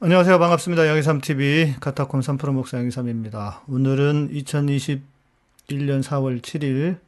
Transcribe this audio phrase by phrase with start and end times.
[0.00, 0.40] 안녕하세요.
[0.40, 0.88] 반갑습니다.
[0.88, 3.62] 양희삼TV 카타콤 3프로 목사 양희삼입니다.
[3.68, 5.00] 오늘은 2021년
[6.02, 6.98] 4월 7일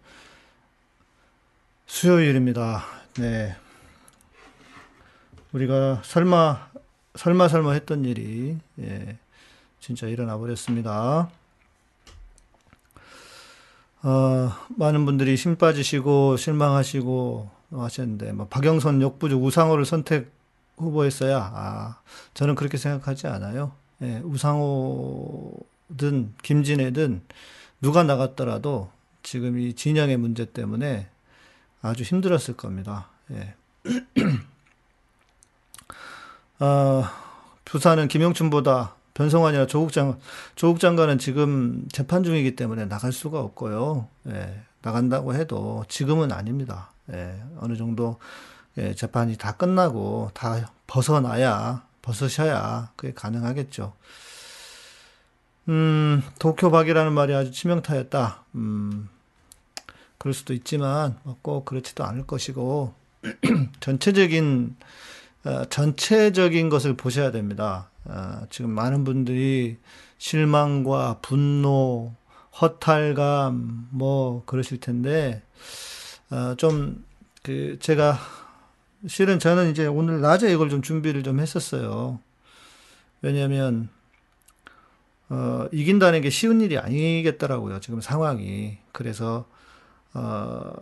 [1.87, 2.85] 수요일입니다.
[3.19, 3.57] 네.
[5.53, 6.71] 우리가 설마,
[7.17, 9.19] 설마 설마 했던 일이, 예,
[9.81, 11.29] 진짜 일어나 버렸습니다.
[14.05, 20.36] 어, 많은 분들이 심 빠지시고 실망하시고 하셨는데, 뭐, 박영선 역부족 우상호를 선택
[20.77, 22.01] 후보였어야, 아,
[22.35, 23.73] 저는 그렇게 생각하지 않아요.
[24.03, 25.55] 예, 우상호든
[26.43, 27.23] 김진애든
[27.81, 28.91] 누가 나갔더라도
[29.23, 31.09] 지금 이 진영의 문제 때문에
[31.83, 33.09] 아주 힘들었을 겁니다.
[33.33, 33.55] 예.
[36.59, 37.05] 어,
[37.65, 40.19] 부산은 김영춘보다 변성환이나 조국 장,
[40.57, 44.09] 조국 장관은 지금 재판 중이기 때문에 나갈 수가 없고요.
[44.29, 46.93] 예, 나간다고 해도 지금은 아닙니다.
[47.13, 48.19] 예, 어느 정도
[48.79, 53.95] 예, 재판이 다 끝나고 다 벗어나야, 벗으셔야 그게 가능하겠죠.
[55.69, 58.45] 음, 도쿄박이라는 말이 아주 치명타였다.
[58.55, 59.09] 음,
[60.19, 62.95] 그럴 수도 있지만, 뭐꼭 그렇지도 않을 것이고,
[63.81, 64.77] 전체적인,
[65.45, 67.91] 어, 전체적인 것을 보셔야 됩니다.
[68.05, 69.79] 어, 지금 많은 분들이
[70.19, 72.15] 실망과 분노,
[72.61, 75.43] 허탈감, 뭐, 그러실 텐데,
[76.31, 77.05] 어, 좀,
[77.43, 78.19] 그, 제가
[79.07, 82.19] 실은 저는 이제 오늘 낮에 이걸 좀 준비를 좀 했었어요.
[83.23, 83.89] 왜냐면,
[85.29, 87.81] 어, 이긴다는 게 쉬운 일이 아니겠더라고요.
[87.81, 88.79] 지금 상황이.
[88.93, 89.47] 그래서,
[90.15, 90.73] 어,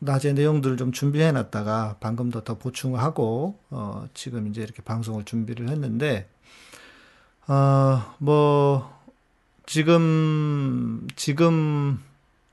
[0.00, 5.68] 낮에 내용들을 좀 준비해 놨다가 방금 더, 더 보충하고, 어, 지금 이제 이렇게 방송을 준비를
[5.68, 6.28] 했는데,
[7.48, 8.96] 어, 뭐,
[9.66, 12.00] 지금, 지금,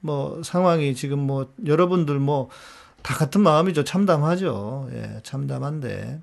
[0.01, 2.49] 뭐, 상황이 지금 뭐, 여러분들 뭐,
[3.05, 3.83] 다 같은 마음이죠.
[3.83, 4.89] 참담하죠.
[4.93, 6.21] 예, 참담한데.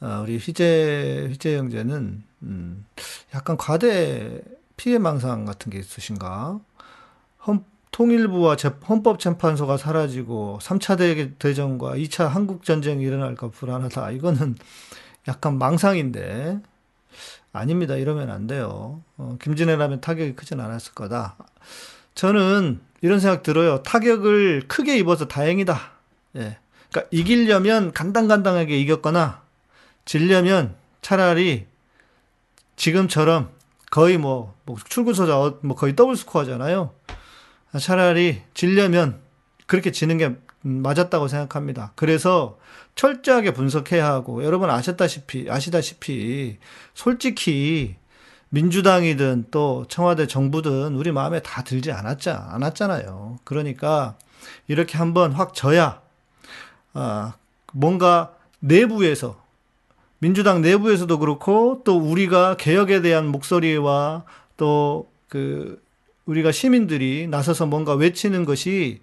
[0.00, 2.86] 어, 우리 휘재, 휘재 형제는, 음,
[3.34, 4.40] 약간 과대
[4.78, 6.58] 피해망상 같은 게 있으신가?
[7.46, 14.12] 헌, 통일부와 재, 헌법재판소가 사라지고 3차 대전과 2차 한국전쟁이 일어날까 불안하다.
[14.12, 14.56] 이거는
[15.28, 16.62] 약간 망상인데,
[17.52, 17.94] 아닙니다.
[17.94, 19.02] 이러면 안 돼요.
[19.18, 21.36] 어, 김진애라면 타격이 크진 않았을 거다.
[22.18, 23.80] 저는 이런 생각 들어요.
[23.84, 25.92] 타격을 크게 입어서 다행이다.
[26.34, 26.58] 예.
[26.90, 29.42] 그러니까 이기려면 간당간당하게 이겼거나
[30.04, 31.66] 질려면 차라리
[32.74, 33.50] 지금처럼
[33.92, 36.92] 거의 뭐, 뭐 출구소자 어, 뭐 거의 더블 스코어잖아요.
[37.80, 39.20] 차라리 질려면
[39.68, 41.92] 그렇게 지는 게 맞았다고 생각합니다.
[41.94, 42.58] 그래서
[42.96, 46.58] 철저하게 분석해야 하고 여러분 아셨다시피 아시다시피
[46.94, 47.94] 솔직히
[48.50, 53.38] 민주당이든 또 청와대 정부든 우리 마음에 다 들지 않았자, 않았잖아요.
[53.44, 54.16] 그러니까
[54.66, 56.00] 이렇게 한번 확 져야,
[56.94, 57.34] 아,
[57.72, 59.42] 뭔가 내부에서,
[60.18, 64.24] 민주당 내부에서도 그렇고 또 우리가 개혁에 대한 목소리와
[64.56, 65.80] 또 그,
[66.26, 69.00] 우리가 시민들이 나서서 뭔가 외치는 것이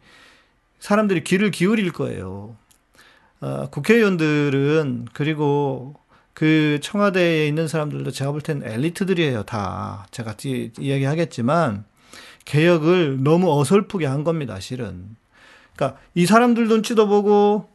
[0.80, 2.56] 사람들이 귀를 기울일 거예요.
[3.40, 5.96] 아, 국회의원들은 그리고
[6.36, 10.06] 그 청와대에 있는 사람들도 제가 볼 땐 엘리트들이에요, 다.
[10.12, 11.86] 제가 뒤 이야기하겠지만,
[12.46, 15.16] 개혁을 너무 어설프게 한 겁니다, 실은.
[15.76, 17.70] 그러니까 이 사람들 눈치도 보고,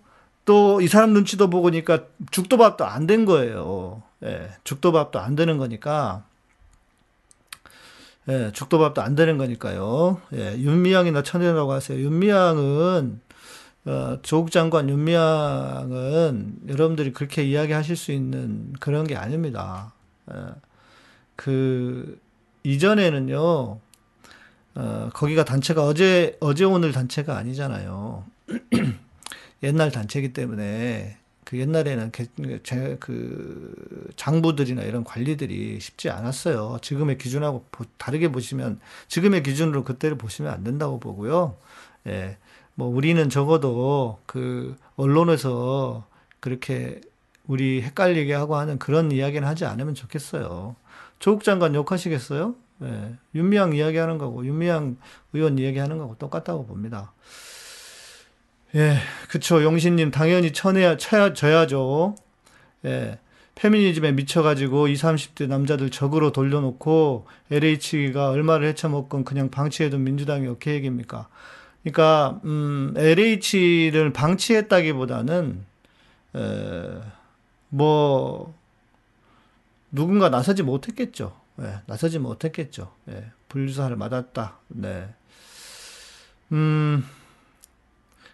[0.44, 4.02] 또 이 사람 눈치도 보고니까 죽도 밥도 안 된 거예요.
[4.24, 6.24] 예, 죽도 밥도 안 되는 거니까.
[8.28, 10.20] 예, 죽도 밥도 안 되는 거니까요.
[10.34, 11.98] 예, 윤미향이나 천연이라고 하세요.
[11.98, 13.20] 윤미향은
[13.86, 19.92] 어, 조국 장관 윤미향은 여러분들이 그렇게 이야기하실 수 있는 그런 게 아닙니다.
[20.26, 20.54] 어,
[21.36, 22.20] 그
[22.62, 23.80] 이전에는요,
[24.74, 28.24] 어, 거기가 단체가 어제 어제 오늘 단체가 아니잖아요.
[29.62, 32.12] 옛날 단체이기 때문에 그 옛날에는
[32.62, 36.78] 제, 그 장부들이나 이런 관리들이 쉽지 않았어요.
[36.82, 37.64] 지금의 기준하고
[37.98, 41.56] 다르게 보시면 지금의 기준으로 그때를 보시면 안 된다고 보고요.
[42.06, 42.36] 예.
[42.80, 46.06] 뭐 우리는 적어도 그 언론에서
[46.40, 47.02] 그렇게
[47.46, 50.76] 우리 헷갈리게 하고 하는 그런 이야기는 하지 않으면 좋겠어요.
[51.18, 52.54] 조국 장관 욕하시겠어요?
[52.78, 53.16] 네.
[53.34, 54.96] 윤미향 이야기하는 거고 윤미향
[55.34, 57.12] 의원 이야기하는 거고 똑같다고 봅니다.
[58.74, 58.96] 예,
[59.28, 59.62] 그쵸.
[59.62, 62.14] 용신님 당연히 쳐내야 쳐야 져야죠.
[62.86, 63.18] 예.
[63.56, 71.28] 페미니즘에 미쳐가지고 20, 30대 남자들 적으로 돌려놓고 LH가 얼마를 헤쳐먹건 그냥 방치해둔 민주당이 어떻게 얘기입니까?
[71.82, 75.64] 그러니까 음, LH를 방치했다기보다는
[76.36, 77.00] 에,
[77.68, 78.54] 뭐
[79.90, 81.34] 누군가 나서지 못했겠죠.
[81.60, 82.92] 예, 나서지 못했겠죠.
[83.08, 84.58] 예, 분류사를 맞았다.
[84.68, 85.08] 네.
[86.52, 87.04] 음,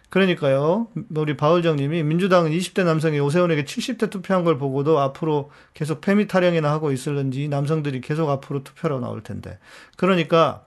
[0.09, 0.87] 그러니까요.
[1.15, 6.91] 우리 바울정님이 민주당은 20대 남성이 오세훈에게 70대 투표한 걸 보고도 앞으로 계속 패미 타령이나 하고
[6.91, 9.59] 있을는지 남성들이 계속 앞으로 투표로 나올 텐데.
[9.97, 10.63] 그러니까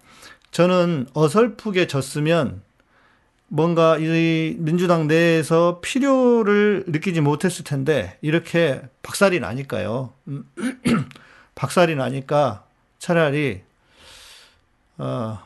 [0.51, 2.63] 저는 어설프게 졌으면
[3.53, 10.13] 뭔가 이 민주당 내에서 필요를 느끼지 못했을 텐데 이렇게 박살이 나니까요.
[11.57, 12.65] 박살이 나니까
[13.01, 13.63] 차라리
[14.99, 15.39] 어,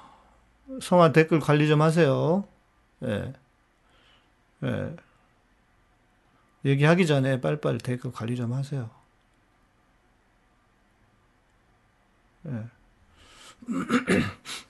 [0.82, 2.46] 성화 댓글 관리 좀 하세요.
[3.04, 3.32] 예.
[4.64, 4.96] 예.
[6.66, 8.90] 얘기하기 전에 빨리빨리 댓글 관리 좀 하세요.
[12.48, 12.64] 예.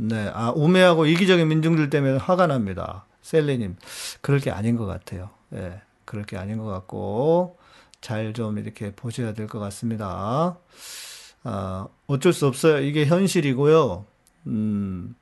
[0.00, 3.04] 네, 아, 우매하고 이기적인 민중들 때문에 화가 납니다.
[3.22, 3.76] 셀리님,
[4.20, 5.30] 그럴 게 아닌 것 같아요.
[5.54, 7.58] 예, 그럴 게 아닌 것 같고,
[8.00, 10.56] 잘 좀 이렇게 보셔야 될 것 같습니다.
[11.42, 12.78] 아, 어쩔 수 없어요.
[12.80, 14.04] 이게 현실이고요.
[14.46, 15.16] 음,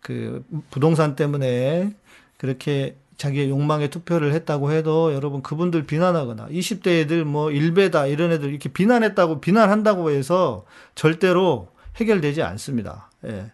[0.00, 1.94] 그, 부동산 때문에
[2.36, 8.50] 그렇게 자기의 욕망에 투표를 했다고 해도 여러분 그분들 비난하거나 20대 애들 뭐 일베다 이런 애들
[8.50, 13.10] 이렇게 비난했다고 비난한다고 해서 절대로 해결되지 않습니다.
[13.24, 13.52] 예.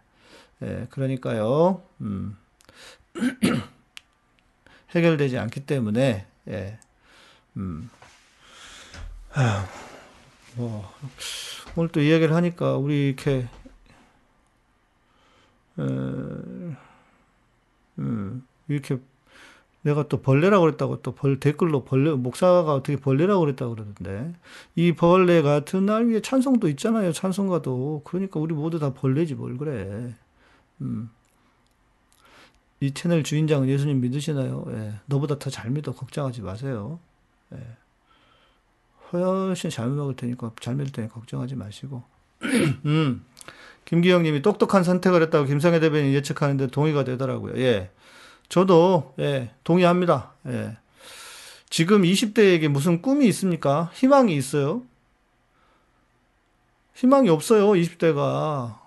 [0.62, 2.36] 예, 그러니까요, 음,
[4.94, 6.78] 해결되지 않기 때문에, 예,
[7.56, 7.90] 음,
[9.34, 9.66] 아,
[10.56, 10.88] 뭐,
[11.76, 13.48] 오늘 또 이야기를 하니까 우리 이렇게,
[15.78, 15.82] 에,
[17.98, 18.98] 음, 이렇게
[19.82, 24.32] 내가 또 벌레라고 그랬다고 또 벌, 댓글로 벌레, 목사가 어떻게 벌레라고 그랬다고 그러던데.
[24.76, 27.12] 이 벌레 같은 날 위에 찬송도 있잖아요.
[27.12, 28.02] 찬송가도.
[28.04, 30.14] 그러니까 우리 모두 다 벌레지 뭘 그래.
[30.82, 31.10] 음.
[32.80, 34.64] 이 채널 주인장은 예수님 믿으시나요?
[34.70, 34.94] 예.
[35.06, 35.92] 너보다 더 잘 믿어.
[35.92, 36.98] 걱정하지 마세요.
[37.54, 37.58] 예.
[39.12, 42.02] 훨씬 잘 먹을 테니까, 잘 믿을 테니까 걱정하지 마시고.
[42.86, 43.24] 음.
[43.84, 47.56] 김기영 님이 똑똑한 선택을 했다고 김성애 대변인 예측하는데 동의가 되더라고요.
[47.58, 47.90] 예.
[48.48, 50.32] 저도, 예, 동의합니다.
[50.48, 50.76] 예.
[51.70, 53.90] 지금 20대에게 무슨 꿈이 있습니까?
[53.94, 54.82] 희망이 있어요?
[56.94, 58.81] 희망이 없어요, 20대가.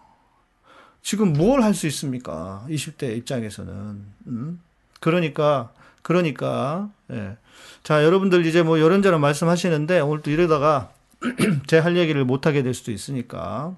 [1.06, 2.66] 지금 뭘 할 수 있습니까?
[2.68, 4.06] 20대 입장에서는.
[4.26, 4.60] 음?
[5.00, 5.72] 그러니까,
[6.02, 7.38] 그러니까, 예.
[7.84, 10.92] 자, 여러분들 이제 뭐 이런저런 말씀하시는데 오늘 또 이러다가
[11.68, 13.76] 제 할 얘기를 못하게 될 수도 있으니까.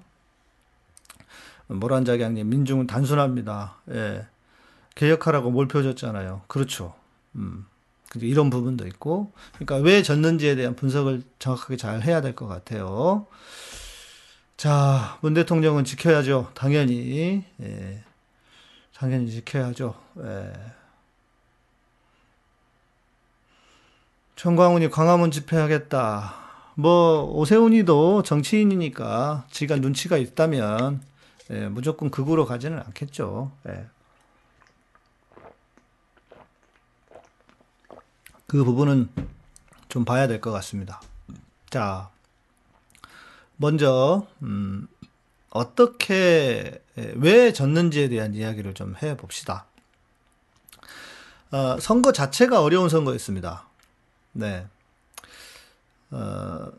[1.66, 3.76] 모란자경님, 민중은 단순합니다.
[3.90, 4.26] 예.
[4.94, 6.40] 개혁하라고 몰표 줬잖아요.
[6.46, 6.94] 그렇죠.
[7.34, 7.66] 음.
[8.16, 9.32] 이런 부분도 있고.
[9.58, 13.26] 그러니까 왜 졌는지에 대한 분석을 정확하게 잘 해야 될 것 같아요.
[14.58, 16.50] 자, 문 대통령은 지켜야죠.
[16.54, 17.44] 당연히.
[17.62, 18.02] 예.
[18.92, 19.94] 당연히 지켜야죠.
[20.18, 20.52] 예.
[24.34, 26.34] 정광훈이 광화문 집회하겠다.
[26.74, 31.02] 뭐 오세훈이도 정치인이니까 지가 눈치가 있다면
[31.50, 33.52] 예, 무조건 극으로 가지는 않겠죠.
[33.68, 33.86] 예.
[38.48, 39.08] 그 부분은
[39.88, 41.00] 좀 봐야 될 것 같습니다.
[41.70, 42.10] 자,
[43.58, 44.88] 먼저 음,
[45.50, 49.66] 어떻게 왜 졌는지에 대한 이야기를 좀 해봅시다.
[51.50, 53.66] 어, 선거 자체가 어려운 선거였습니다.
[54.32, 54.66] 네.
[56.10, 56.70] 어,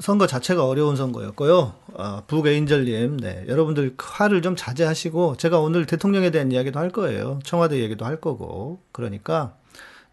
[0.00, 1.74] 선거 자체가 어려운 선거였고요.
[1.94, 3.44] 어, 북에인절님, 네.
[3.46, 7.38] 여러분들 화를 좀 자제하시고, 제가 오늘 대통령에 대한 이야기도 할 거예요.
[7.44, 8.80] 청와대 얘기도 할 거고.
[8.90, 9.54] 그러니까,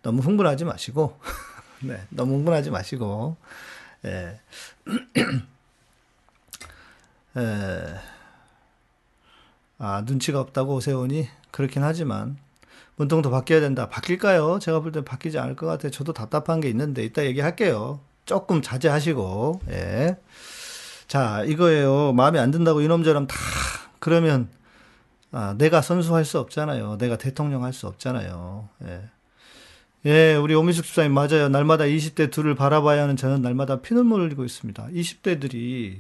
[0.04, 1.18] 너무 흥분하지 마시고,
[1.82, 2.02] 네.
[2.10, 3.38] 너무 흥분하지 마시고,
[4.06, 4.39] 예.
[7.38, 7.96] 예.
[9.77, 11.27] 아, 눈치가 없다고 오세훈이?
[11.51, 12.38] 그렇긴 하지만,
[12.98, 13.88] 문통도 바뀌어야 된다.
[13.89, 14.60] 바뀔까요?
[14.60, 15.91] 제가 볼 때 바뀌지 않을 것 같아요.
[15.91, 18.00] 저도 답답한 게 있는데, 이따 얘기할게요.
[18.25, 20.18] 조금 자제하시고, 예.
[21.08, 22.13] 자, 이거예요.
[22.13, 23.36] 마음에 안 든다고 이놈 저놈 다,
[24.00, 24.50] 그러면,
[25.32, 26.98] 아, 내가 선수할 수 없잖아요.
[26.98, 28.68] 내가 대통령 할 수 없잖아요.
[28.86, 29.10] 예.
[30.06, 31.50] 예, 우리 오미숙 집사님 맞아요.
[31.50, 34.88] 날마다 20대 둘을 바라봐야 하는 저는 날마다 피눈물 흘리고 있습니다.
[34.94, 36.00] 20대들이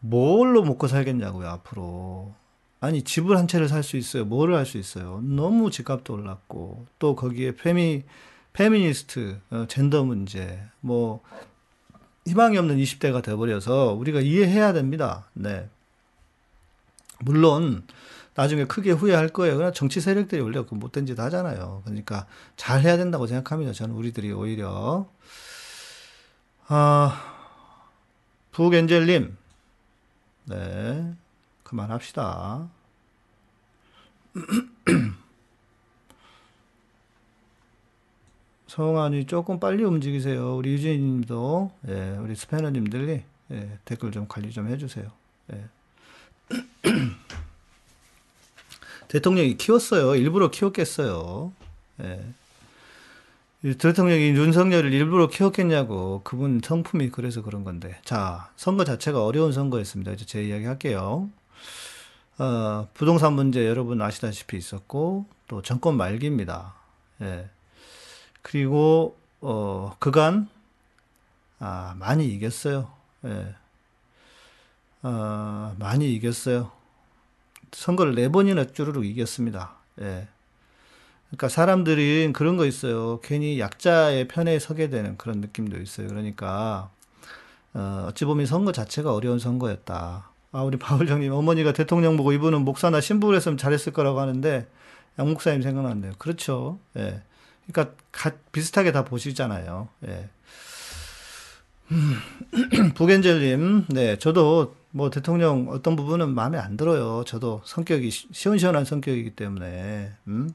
[0.00, 2.32] 뭘로 먹고 살겠냐고요, 앞으로.
[2.80, 4.24] 아니, 집을 한 채를 살 수 있어요.
[4.24, 5.20] 뭐를 할 수 있어요.
[5.22, 8.04] 너무 집값도 올랐고, 또 거기에 페미,
[8.54, 11.20] 페미니스트, 어, 젠더 문제, 뭐,
[12.26, 15.28] 희망이 없는 20대가 돼버려서 우리가 이해해야 됩니다.
[15.34, 15.68] 네.
[17.20, 17.82] 물론,
[18.36, 19.56] 나중에 크게 후회할 거예요.
[19.56, 21.82] 그냥 정치 세력들이 원래 그 못된 짓 하잖아요.
[21.84, 22.26] 그러니까
[22.56, 23.72] 잘 해야 된다고 생각합니다.
[23.72, 25.08] 저는 우리들이 오히려.
[26.68, 27.34] 아,
[28.52, 29.36] 북엔젤님.
[30.44, 31.14] 네.
[31.62, 32.68] 그만합시다.
[38.66, 40.56] 성환이 조금 빨리 움직이세요.
[40.56, 45.10] 우리 유진이 님도, 예, 우리 스패너님들이, 예, 댓글 좀 관리 좀 해주세요.
[45.54, 45.64] 예.
[49.08, 50.16] 대통령이 키웠어요.
[50.16, 51.52] 일부러 키웠겠어요.
[52.02, 52.24] 예.
[53.74, 56.20] 대통령이 윤석열을 일부러 키웠겠냐고.
[56.24, 57.98] 그분 성품이 그래서 그런 건데.
[58.04, 60.12] 자, 선거 자체가 어려운 선거였습니다.
[60.12, 61.28] 이제 제 이야기 할게요.
[62.38, 66.74] 어, 부동산 문제 여러분 아시다시피 있었고, 또 정권 말기입니다.
[67.22, 67.48] 예.
[68.42, 70.48] 그리고, 어, 그간,
[71.58, 72.90] 아, 많이 이겼어요.
[73.24, 73.54] 예.
[75.02, 76.75] 어, 많이 이겼어요.
[77.72, 79.74] 선거를 네 번이나 쭈르륵 이겼습니다.
[80.00, 80.28] 예.
[81.28, 83.20] 그러니까 사람들이 그런 거 있어요.
[83.22, 86.08] 괜히 약자의 편에 서게 되는 그런 느낌도 있어요.
[86.08, 86.90] 그러니까
[87.74, 90.30] 어, 어찌 보면 선거 자체가 어려운 선거였다.
[90.52, 94.66] 아, 우리 바울장님 어머니가 대통령 보고 이분은 목사나 신부를 했으면 잘했을 거라고 하는데
[95.18, 96.12] 양 목사님 생각났네요.
[96.18, 96.78] 그렇죠.
[96.96, 97.22] 예.
[97.66, 99.88] 그러니까 가, 비슷하게 다 보시잖아요.
[100.06, 100.28] 예.
[101.90, 102.16] 음,
[102.94, 107.22] 부겐젤님, 네, 저도 뭐 대통령 어떤 부분은 마음에 안 들어요.
[107.24, 110.50] 저도 성격이 시원시원한 성격이기 때문에, 음,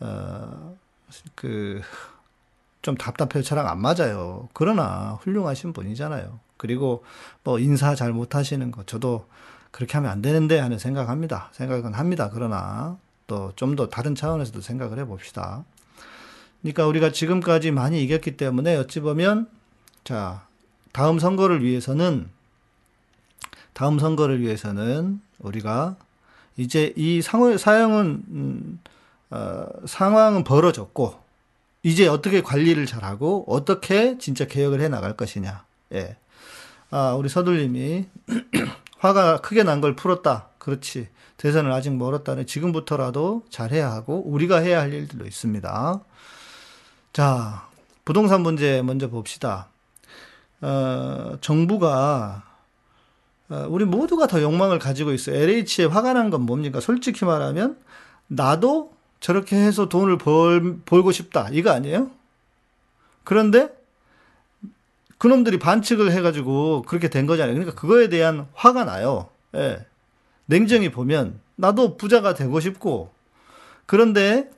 [0.00, 0.74] 어,
[1.36, 1.80] 그,
[2.82, 3.42] 좀 답답해요.
[3.44, 4.48] 저랑 안 맞아요.
[4.54, 6.40] 그러나 훌륭하신 분이잖아요.
[6.56, 7.04] 그리고
[7.44, 9.26] 뭐 인사 잘 못하시는 거 저도
[9.70, 11.50] 그렇게 하면 안 되는데 하는 생각합니다.
[11.52, 12.30] 생각은 합니다.
[12.32, 15.64] 그러나 또 좀 더 다른 차원에서도 생각을 해봅시다.
[16.62, 19.48] 그러니까 우리가 지금까지 많이 이겼기 때문에 어찌 보면
[20.04, 20.46] 자
[20.92, 22.30] 다음 선거를 위해서는
[23.78, 25.94] 다음 선거를 위해서는 우리가
[26.56, 28.80] 이제 이 상황 사형은 음,
[29.30, 31.14] 어, 상황은 벌어졌고
[31.84, 35.62] 이제 어떻게 관리를 잘하고 어떻게 진짜 개혁을 해 나갈 것이냐.
[35.92, 36.16] 예.
[36.90, 38.06] 아, 우리 서둘님이
[38.98, 40.48] 화가 크게 난 걸 풀었다.
[40.58, 41.06] 그렇지.
[41.36, 46.00] 대선을 아직 멀었다는 지금부터라도 잘해야 하고 우리가 해야 할 일들도 있습니다.
[47.12, 47.68] 자,
[48.04, 49.68] 부동산 문제 먼저 봅시다.
[50.62, 52.47] 어, 정부가 어,
[53.48, 55.36] 우리 모두가 더 욕망을 가지고 있어요.
[55.36, 56.80] LH에 화가 난 건 뭡니까?
[56.80, 57.78] 솔직히 말하면
[58.26, 61.48] 나도 저렇게 해서 돈을 벌, 벌고 싶다.
[61.52, 62.10] 이거 아니에요?
[63.24, 63.70] 그런데
[65.18, 67.54] 그놈들이 반칙을 해가지고 그렇게 된 거잖아요.
[67.54, 69.28] 그러니까 그거에 대한 화가 나요.
[69.54, 69.84] 예.
[70.46, 73.10] 냉정히 보면 나도 부자가 되고 싶고
[73.86, 74.48] 그런데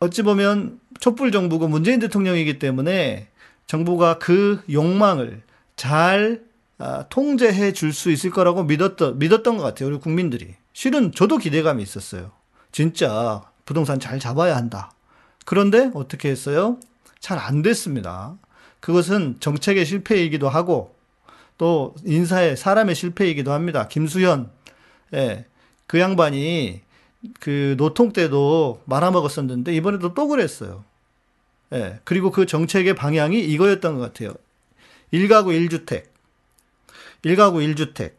[0.00, 3.28] 어찌 보면 촛불 정부고 문재인 대통령이기 때문에
[3.66, 5.42] 정부가 그 욕망을
[5.76, 6.42] 잘
[6.80, 9.90] 아, 통제해 줄 수 있을 거라고 믿었던, 믿었던 것 같아요.
[9.90, 10.54] 우리 국민들이.
[10.72, 12.30] 실은 저도 기대감이 있었어요.
[12.72, 14.92] 진짜 부동산 잘 잡아야 한다.
[15.44, 16.78] 그런데 어떻게 했어요?
[17.20, 18.38] 잘 안 됐습니다.
[18.80, 20.94] 그것은 정책의 실패이기도 하고
[21.58, 23.88] 또 인사의 사람의 실패이기도 합니다.
[23.88, 24.50] 김수현,
[25.14, 25.44] 예,
[25.86, 26.80] 그 양반이
[27.40, 30.84] 그 노통 때도 말아먹었었는데 이번에도 또 그랬어요.
[31.74, 34.34] 예, 그리고 그 정책의 방향이 이거였던 것 같아요.
[35.12, 36.09] 1가구 1주택.
[37.24, 38.12] 1가구 1주택.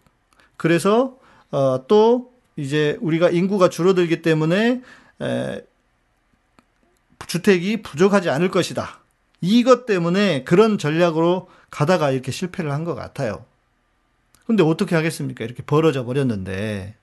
[0.58, 1.18] 그래서
[1.52, 4.82] 어, 또 이제 우리가 인구가 줄어들기 때문에
[5.22, 5.62] 에,
[7.28, 9.00] 주택이 부족하지 않을 것이다.
[9.42, 13.46] 이것 때문에 그런 전략으로 가다가 이렇게 실패를 한 것 같아요.
[14.46, 15.46] 근데 어떻게 하겠습니까?
[15.46, 16.96] 이렇게 벌어져 버렸는데,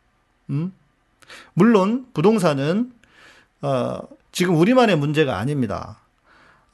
[0.51, 0.73] 음?
[1.55, 2.93] 물론 부동산은
[3.63, 4.01] 어,
[4.33, 6.01] 지금 우리만의 문제가 아닙니다.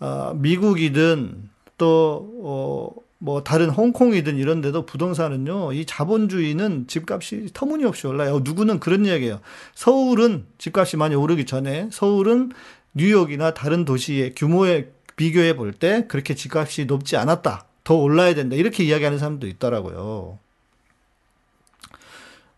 [0.01, 8.41] 어, 미국이든 또 어, 뭐 다른 홍콩이든 이런 데도 부동산은요, 이 자본주의는 집값이 터무니없이 올라요.
[8.43, 9.41] 누구는 그런 이야기예요.
[9.75, 12.53] 서울은 집값이 많이 오르기 전에 서울은
[12.95, 17.67] 뉴욕이나 다른 도시의 규모에 비교해 볼 때 그렇게 집값이 높지 않았다.
[17.85, 18.57] 더 올라야 된다.
[18.57, 20.39] 이렇게 이야기하는 사람도 있더라고요.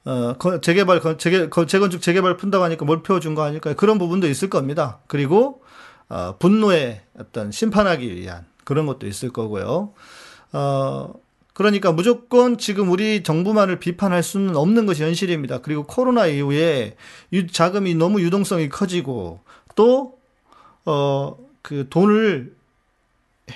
[0.05, 3.75] 어, 재개발, 재개, 재건축 재개발 푼다고 하니까 뭘 피워준 거 아닐까요?
[3.75, 5.01] 그런 부분도 있을 겁니다.
[5.09, 5.63] 그리고,
[6.09, 9.95] 어, 분노에 어떤 심판하기 위한 그런 것도 있을 거고요.
[10.53, 11.13] 어,
[11.53, 15.63] 그러니까 무조건 지금 우리 정부만을 비판할 수는 없는 것이 현실입니다.
[15.63, 16.97] 그리고 코로나 이후에
[17.33, 19.41] 유, 자금이 너무 유동성이 커지고
[19.75, 20.19] 또,
[20.85, 22.55] 어, 그 돈을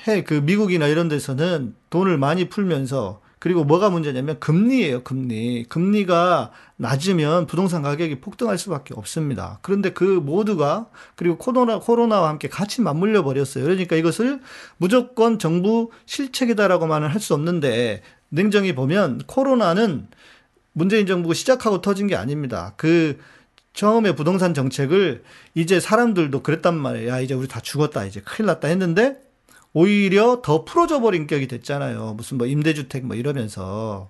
[0.06, 5.64] 해, 그 미국이나 이런 데서는 돈을 많이 풀면서 그리고 뭐가 문제냐면 금리예요, 금리.
[5.64, 9.58] 금리가 낮으면 부동산 가격이 폭등할 수밖에 없습니다.
[9.62, 13.64] 그런데 그 모두가 그리고 코로나 코로나와 함께 같이 맞물려 버렸어요.
[13.64, 14.40] 그러니까 이것을
[14.76, 20.08] 무조건 정부 실책이다라고만은 할 수 없는데 냉정히 보면 코로나는
[20.72, 22.74] 문재인 정부가 시작하고 터진 게 아닙니다.
[22.76, 23.18] 그
[23.72, 25.22] 처음에 부동산 정책을
[25.54, 27.08] 이제 사람들도 그랬단 말이에요.
[27.08, 28.04] 야, 이제 우리 다 죽었다.
[28.04, 29.16] 이제 큰일 났다 했는데
[29.72, 32.14] 오히려 더 풀어져 버린 격이 됐잖아요.
[32.16, 34.08] 무슨 뭐 임대주택 뭐 이러면서.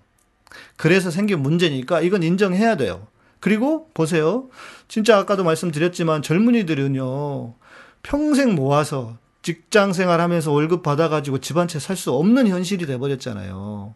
[0.77, 3.07] 그래서 생긴 문제니까 이건 인정해야 돼요.
[3.41, 4.49] 그리고 보세요.
[4.89, 7.55] 진짜 아까도 말씀드렸지만 젊은이들은요.
[8.03, 13.95] 평생 모아서 직장 생활하면서 월급 받아가지고 집 한 채 살 수 없는 현실이 돼버렸잖아요.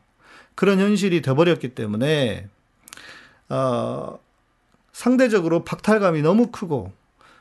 [0.55, 2.47] 그런 현실이 돼버렸기 때문에,
[3.49, 4.19] 어,
[4.93, 6.93] 상대적으로 박탈감이 너무 크고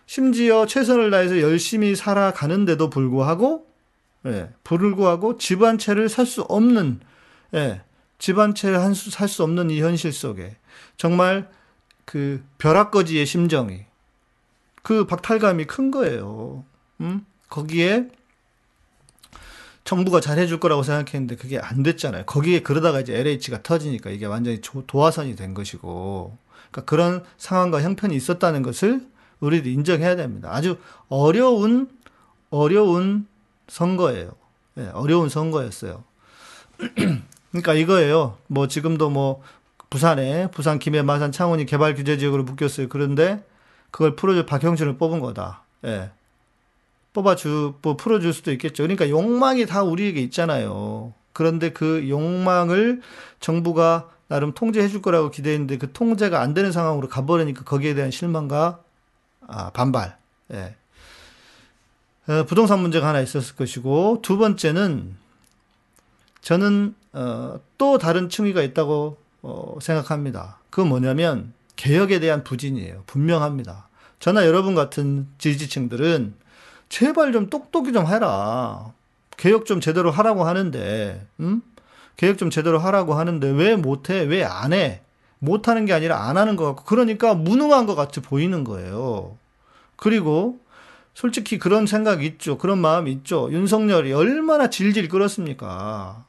[0.07, 3.67] 심지어 최선을 다해서 열심히 살아가는데도 불구하고
[4.25, 6.99] 예, 불구하고 집 한 채를 살 수 없는
[7.53, 7.81] 예,
[8.19, 10.55] 집 한 채를 살 수 없는 이 현실 속에
[10.97, 11.49] 정말
[12.05, 13.85] 그 벼락거지의 심정이
[14.81, 16.65] 그 박탈감이 큰 거예요.
[17.01, 17.25] 음?
[17.49, 18.09] 거기에
[19.83, 22.25] 정부가 잘 해줄 거라고 생각했는데 그게 안 됐잖아요.
[22.25, 26.37] 거기에 그러다가 이제 LH가 터지니까 이게 완전히 도화선이 된 것이고,
[26.71, 29.05] 그러니까 그런 상황과 형편이 있었다는 것을
[29.41, 30.49] 우리도 인정해야 됩니다.
[30.53, 30.77] 아주
[31.09, 31.89] 어려운
[32.49, 33.27] 어려운
[33.67, 34.31] 선거예요.
[34.75, 36.03] 네, 어려운 선거였어요.
[37.51, 38.37] 그러니까 이거예요.
[38.47, 39.41] 뭐 지금도 뭐
[39.89, 42.89] 부산에 부산 김해 마산 창원이 개발 규제 지역으로 묶였어요.
[42.89, 43.43] 그런데
[43.91, 45.63] 그걸 풀어줄 박형준을 뽑은 거다.
[45.85, 46.09] 예.
[47.13, 48.83] 뽑아주, 뭐 풀어줄 수도 있겠죠.
[48.83, 51.13] 그러니까 욕망이 다 우리에게 있잖아요.
[51.31, 53.01] 그런데 그 욕망을
[53.39, 58.79] 정부가 나름 통제해 줄 거라고 기대했는데 그 통제가 안 되는 상황으로 가버리니까 거기에 대한 실망과
[59.47, 60.17] 아, 반발.
[60.51, 60.75] 예.
[62.27, 65.15] 어, 부동산 문제가 하나 있었을 것이고 두 번째는
[66.41, 70.59] 저는 어, 또 다른 층위가 있다고 어, 생각합니다.
[70.69, 73.03] 그 뭐냐면 개혁에 대한 부진이에요.
[73.07, 73.87] 분명합니다.
[74.19, 76.35] 저나 여러분 같은 지지층들은
[76.89, 78.93] 제발 좀 똑똑히 좀 해라.
[79.35, 81.61] 개혁 좀 제대로 하라고 하는데, 음?
[82.17, 84.21] 개혁 좀 제대로 하라고 하는데 왜 못해?
[84.21, 85.01] 왜 안 해?
[85.39, 89.35] 못하는 게 아니라 안 하는 것 같고, 그러니까 무능한 것 같이 보이는 거예요.
[89.95, 90.59] 그리고
[91.13, 92.57] 솔직히 그런 생각 있죠.
[92.57, 93.49] 그런 마음 있죠.
[93.51, 96.25] 윤석열이 얼마나 질질 끌었습니까?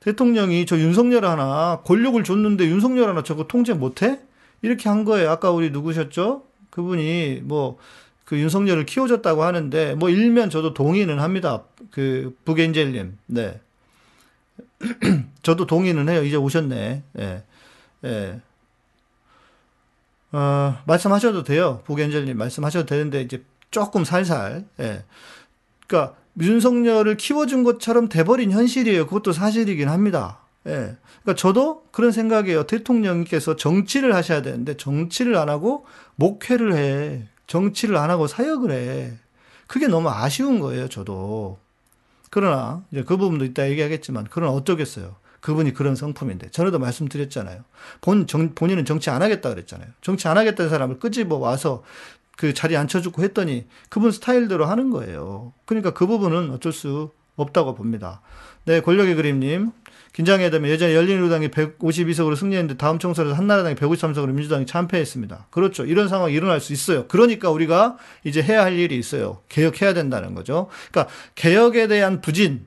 [0.00, 4.20] 대통령이 저 윤석열 하나 권력을 줬는데 윤석열 하나 저거 통제 못해?
[4.62, 5.30] 이렇게 한 거예요.
[5.30, 6.44] 아까 우리 누구셨죠?
[6.70, 7.78] 그분이 뭐
[8.24, 11.64] 그 윤석열을 키워줬다고 하는데 뭐 일면 저도 동의는 합니다.
[11.90, 13.18] 그 북엔젤님.
[13.26, 13.60] 네.
[15.42, 16.24] 저도 동의는 해요.
[16.24, 17.02] 이제 오셨네.
[17.18, 17.42] 예.
[18.04, 18.40] 예.
[20.32, 21.82] 어, 말씀하셔도 돼요.
[21.84, 24.64] 북엔젤님 말씀하셔도 되는데 이제 조금 살살.
[24.78, 25.04] 예.
[25.86, 29.06] 그러니까 윤석열을 키워준 것처럼 돼버린 현실이에요.
[29.06, 30.38] 그것도 사실이긴 합니다.
[30.66, 30.96] 예.
[31.22, 32.68] 그러니까 저도 그런 생각이에요.
[32.68, 37.28] 대통령께서 정치를 하셔야 되는데 정치를 안 하고 목회를 해.
[37.48, 39.12] 정치를 안 하고 사역을 해.
[39.66, 41.58] 그게 너무 아쉬운 거예요, 저도.
[42.30, 45.16] 그러나 이제 그 부분도 이따 얘기하겠지만 그러나 어쩌겠어요.
[45.40, 47.64] 그분이 그런 성품인데 전에도 말씀드렸잖아요.
[48.00, 49.88] 본 정, 본인은 정치 안 하겠다 그랬잖아요.
[50.00, 51.82] 정치 안 하겠다는 사람을 끄집어 와서
[52.36, 55.52] 그 자리에 앉혀주고 했더니 그분 스타일대로 하는 거예요.
[55.64, 58.20] 그러니까 그 부분은 어쩔 수 없다고 봅니다.
[58.64, 59.72] 네, 권력의 그림님.
[60.14, 65.48] 긴장해야 되면 예전에 열린우리당이 152석으로 승리했는데 다음 총선에서 한나라당이 153석으로 민주당이 참패했습니다.
[65.50, 65.84] 그렇죠.
[65.84, 67.08] 이런 상황이 일어날 수 있어요.
[67.08, 69.40] 그러니까 우리가 이제 해야 할 일이 있어요.
[69.48, 70.68] 개혁해야 된다는 거죠.
[70.92, 72.64] 그러니까 개혁에 대한 부진,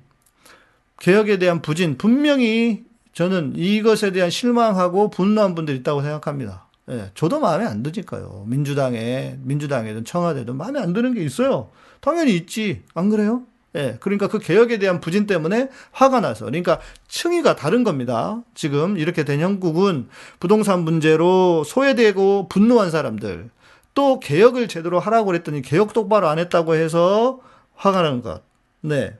[0.99, 6.66] 개혁에 대한 부진, 분명히 저는 이것에 대한 실망하고 분노한 분들이 있다고 생각합니다.
[6.89, 8.45] 예, 저도 마음에 안 드니까요.
[8.47, 11.69] 민주당에, 민주당에든 청와대든 마음에 안 드는 게 있어요.
[11.99, 12.83] 당연히 있지.
[12.93, 13.43] 안 그래요?
[13.75, 16.45] 예, 그러니까 그 개혁에 대한 부진 때문에 화가 나서.
[16.45, 18.41] 그러니까 층위가 다른 겁니다.
[18.55, 20.07] 지금 이렇게 된 형국은
[20.39, 23.49] 부동산 문제로 소외되고 분노한 사람들,
[23.93, 27.41] 또 개혁을 제대로 하라고 그랬더니 개혁 똑바로 안 했다고 해서
[27.75, 28.41] 화가 나는 것.
[28.81, 29.17] 네.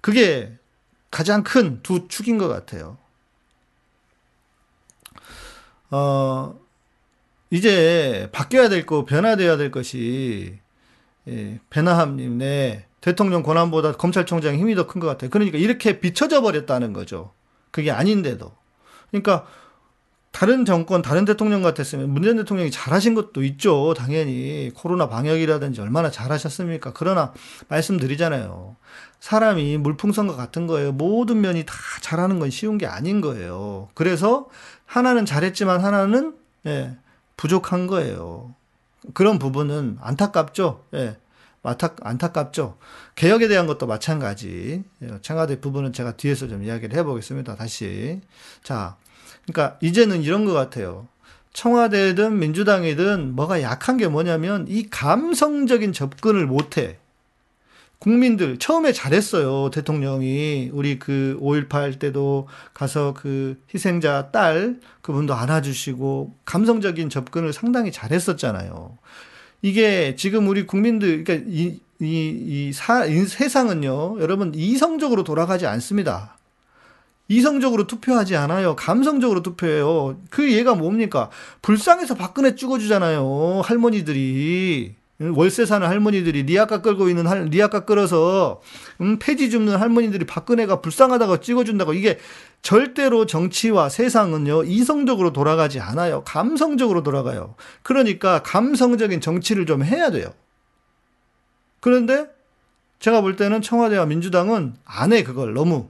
[0.00, 0.52] 그게
[1.10, 2.98] 가장 큰 두 축인 것 같아요.
[5.90, 6.57] 어,
[7.50, 10.58] 이제 바뀌어야 될 거, 변화되어야 될 것이,
[11.28, 12.86] 예, 배나함님, 네.
[13.00, 15.30] 대통령 권한보다 검찰총장의 힘이 더 큰 것 같아요.
[15.30, 17.32] 그러니까 이렇게 비춰져 버렸다는 거죠.
[17.70, 18.52] 그게 아닌데도.
[19.10, 19.46] 그러니까
[20.32, 23.94] 다른 정권, 다른 대통령 같았으면 문재인 대통령이 잘하신 것도 있죠.
[23.96, 24.70] 당연히.
[24.74, 26.92] 코로나 방역이라든지 얼마나 잘하셨습니까?
[26.92, 27.32] 그러나
[27.68, 28.76] 말씀드리잖아요.
[29.20, 30.92] 사람이 물풍선과 같은 거예요.
[30.92, 33.88] 모든 면이 다 잘하는 건 쉬운 게 아닌 거예요.
[33.94, 34.48] 그래서
[34.86, 36.34] 하나는 잘했지만 하나는
[36.66, 36.96] 예,
[37.38, 38.54] 부족한 거예요.
[39.14, 40.84] 그런 부분은 안타깝죠.
[40.94, 41.16] 예.
[41.62, 42.76] 안타깝죠.
[43.14, 44.84] 개혁에 대한 것도 마찬가지.
[45.02, 47.56] 예, 청와대 부분은 제가 뒤에서 좀 이야기를 해보겠습니다.
[47.56, 48.20] 다시.
[48.62, 48.96] 자,
[49.46, 51.08] 그러니까 이제는 이런 것 같아요.
[51.52, 56.98] 청와대든 민주당이든 뭐가 약한 게 뭐냐면 이 감성적인 접근을 못해.
[57.98, 59.70] 국민들 처음에 잘했어요.
[59.70, 68.98] 대통령이 우리 그 5.18 때도 가서 그 희생자 딸 그분도 안아주시고 감성적인 접근을 상당히 잘했었잖아요.
[69.62, 76.38] 이게 지금 우리 국민들 그러니까 이 이, 이, 사, 이 세상은요, 여러분, 이성적으로 돌아가지 않습니다.
[77.26, 78.76] 이성적으로 투표하지 않아요.
[78.76, 80.18] 감성적으로 투표해요.
[80.30, 81.28] 그 예가 뭡니까?
[81.60, 83.62] 불쌍해서 박근혜 찍어주잖아요.
[83.64, 84.94] 할머니들이.
[85.20, 88.60] 월세 사는 할머니들이 리아카 끌고 있는 할, 리아카 끌어서
[89.00, 91.92] 음, 폐지 줍는 할머니들이 박근혜가 불쌍하다고 찍어준다고.
[91.92, 92.18] 이게
[92.62, 96.22] 절대로 정치와 세상은요 이성적으로 돌아가지 않아요.
[96.24, 97.56] 감성적으로 돌아가요.
[97.82, 100.32] 그러니까 감성적인 정치를 좀 해야 돼요.
[101.80, 102.26] 그런데
[103.00, 105.88] 제가 볼 때는 청와대와 민주당은 안 해 그걸 너무.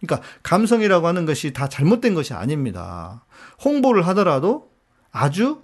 [0.00, 3.24] 그러니까 감성이라고 하는 것이 다 잘못된 것이 아닙니다.
[3.64, 4.70] 홍보를 하더라도
[5.10, 5.62] 아주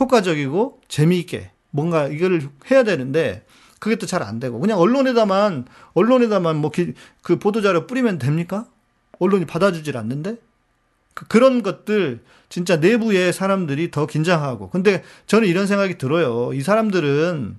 [0.00, 3.44] 효과적이고 재미있게 뭔가 이걸 해야 되는데
[3.78, 6.70] 그게 또 잘 안 되고 그냥 언론에다만 언론에다만 뭐
[7.22, 8.66] 그 보도자료 뿌리면 됩니까?
[9.18, 10.36] 언론이 받아주질 않는데
[11.14, 16.52] 그, 런 것들 진짜 내부의 사람들이 더 긴장하고 근데 저는 이런 생각이 들어요.
[16.52, 17.56] 이 사람들은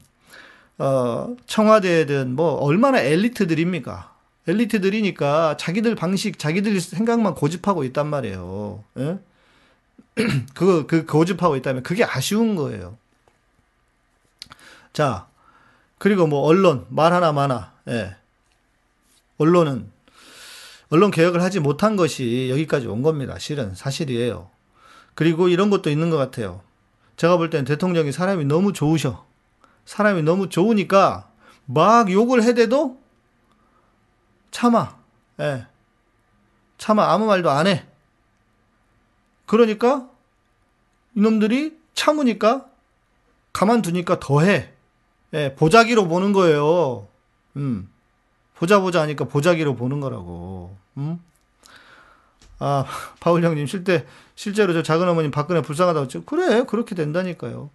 [0.80, 4.14] 어 청와대든 뭐 얼마나 엘리트들입니까?
[4.48, 8.84] 엘리트들이니까 자기들 방식, 자기들 생각만 고집하고 있단 말이에요.
[9.00, 9.20] 예?
[10.56, 12.98] 그, 그 고집하고 있다면 그게 아쉬운 거예요.
[14.98, 15.28] 자,
[16.00, 17.72] 그리고 뭐 언론 말 하나 많아.
[17.88, 18.16] 예.
[19.38, 19.92] 언론은
[20.90, 23.38] 언론 개혁을 하지 못한 것이 여기까지 온 겁니다.
[23.38, 24.50] 실은 사실이에요.
[25.14, 26.64] 그리고 이런 것도 있는 것 같아요.
[27.16, 29.24] 제가 볼 때는 대통령이 사람이 너무 좋으셔.
[29.86, 31.30] 사람이 너무 좋으니까
[31.66, 33.00] 막 욕을 해대도
[34.50, 34.98] 참아.
[35.42, 35.68] 예.
[36.80, 37.14] 참아.
[37.14, 37.86] 아무 말도 안 해.
[39.46, 40.10] 그러니까
[41.14, 42.66] 이놈들이 참으니까
[43.54, 44.74] 가만두니까 더 해.
[45.34, 47.08] 예, 보자기로 보는 거예요.
[47.58, 47.90] 음.
[48.56, 50.76] 보자 보자 하니까 보자기로 보는 거라고.
[50.98, 51.20] 음?
[52.60, 52.86] 아,
[53.20, 57.70] 바울 형님 실제 실제로 저 작은 어머님 박근혜 불쌍하다고 죠 그래 그렇게 된다니까요.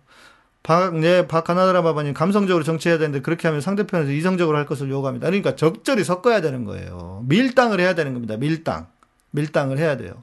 [0.64, 5.26] 박, 네, 박하나다라 바바님 감성적으로 정치해야 되는데 그렇게 하면 상대편에서 이성적으로 할 것을 요구합니다.
[5.26, 7.24] 그러니까 적절히 섞어야 되는 거예요.
[7.26, 8.36] 밀당을 해야 되는 겁니다.
[8.36, 8.86] 밀당.
[9.32, 10.22] 밀당을 해야 돼요.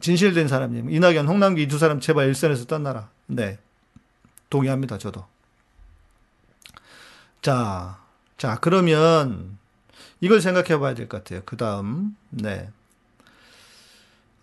[0.00, 0.90] 진실된 사람님.
[0.90, 3.08] 이낙연, 홍남기 이 두 사람 제발 일선에서 떠나라.
[3.26, 3.58] 네.
[4.48, 4.96] 동의합니다.
[4.98, 5.24] 저도.
[7.42, 7.98] 자,
[8.36, 9.58] 자, 그러면
[10.20, 11.42] 이걸 생각해 봐야 될 것 같아요.
[11.44, 12.70] 그 다음, 네.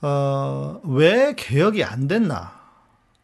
[0.01, 2.53] 어, 왜 개혁이 안 됐나?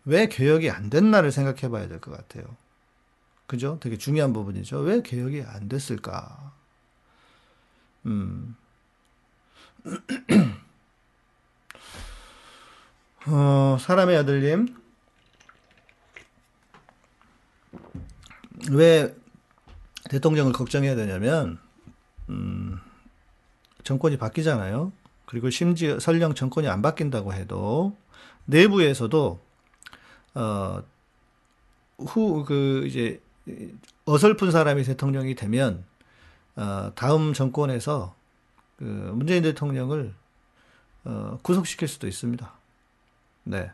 [0.05, 2.45] 왜 개혁이 안 됐나를 생각해 봐야 될 것 같아요.
[3.47, 3.77] 그죠?
[3.81, 4.79] 되게 중요한 부분이죠.
[4.79, 6.53] 왜 개혁이 안 됐을까?
[8.05, 8.55] 음.
[13.27, 14.75] 어, 사람의 아들님.
[18.71, 19.15] 왜
[20.11, 21.57] 대통령을 걱정해야 되냐면,
[22.27, 22.77] 음,
[23.85, 24.91] 정권이 바뀌잖아요.
[25.25, 27.95] 그리고 심지어 설령 정권이 안 바뀐다고 해도
[28.43, 29.39] 내부에서도
[30.33, 30.83] 어,
[31.97, 33.21] 후, 그, 이제,
[34.05, 35.85] 어설픈 사람이 대통령이 되면,
[36.57, 38.13] 어, 다음 정권에서
[38.77, 40.13] 그 문재인 대통령을
[41.03, 42.51] 어, 구속시킬 수도 있습니다.
[43.43, 43.71] 네.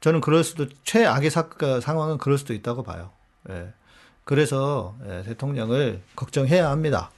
[0.00, 3.12] 저는 그럴 수도, 최악의 사, 그 상황은 그럴 수도 있다고 봐요.
[3.50, 3.72] 예.
[4.24, 7.10] 그래서 예, 대통령을 걱정해야 합니다.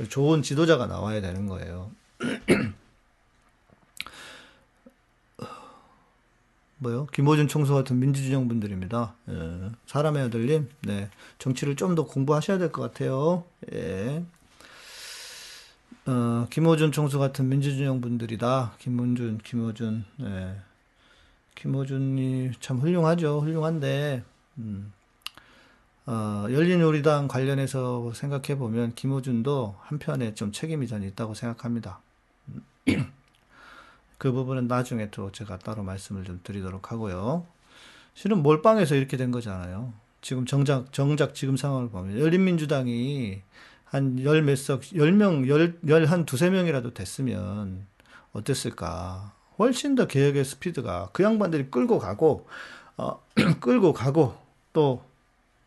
[0.00, 0.06] 예.
[0.06, 1.90] 좋은 지도자가 나와야 되는 거예요.
[6.80, 7.06] 뭐요?
[7.12, 9.14] 김호준 총수 같은 민주진영 분들입니다.
[9.28, 9.70] 예.
[9.86, 11.10] 사람의 아들님, 네.
[11.38, 13.44] 정치를 좀 더 공부하셔야 될 것 같아요.
[13.72, 14.22] 예.
[16.06, 18.74] 어, 김호준 총수 같은 민주진영 분들이다.
[18.78, 20.56] 김문준, 김호준, 예.
[21.56, 23.40] 김호준이 참 훌륭하죠.
[23.40, 24.22] 훌륭한데,
[24.58, 24.92] 음.
[26.10, 32.00] 어, 열린우리당 관련해서 생각해 보면 김호준도 한편에 좀 책임이 전 있다고 생각합니다.
[34.16, 37.44] 그 부분은 나중에 또 제가 따로 말씀을 좀 드리도록 하고요.
[38.14, 39.92] 실은 몰빵해서 이렇게 된 거잖아요.
[40.22, 43.42] 지금 정작, 정작 지금 상황을 보면 열린민주당이
[43.84, 47.86] 한 열 몇 석, 열 명, 열, 열 한 두세 명이라도 됐으면
[48.32, 49.32] 어땠을까.
[49.58, 52.46] 훨씬 더 개혁의 스피드가 그 양반들이 끌고 가고,
[52.96, 53.22] 어,
[53.60, 54.36] 끌고 가고,
[54.72, 55.02] 또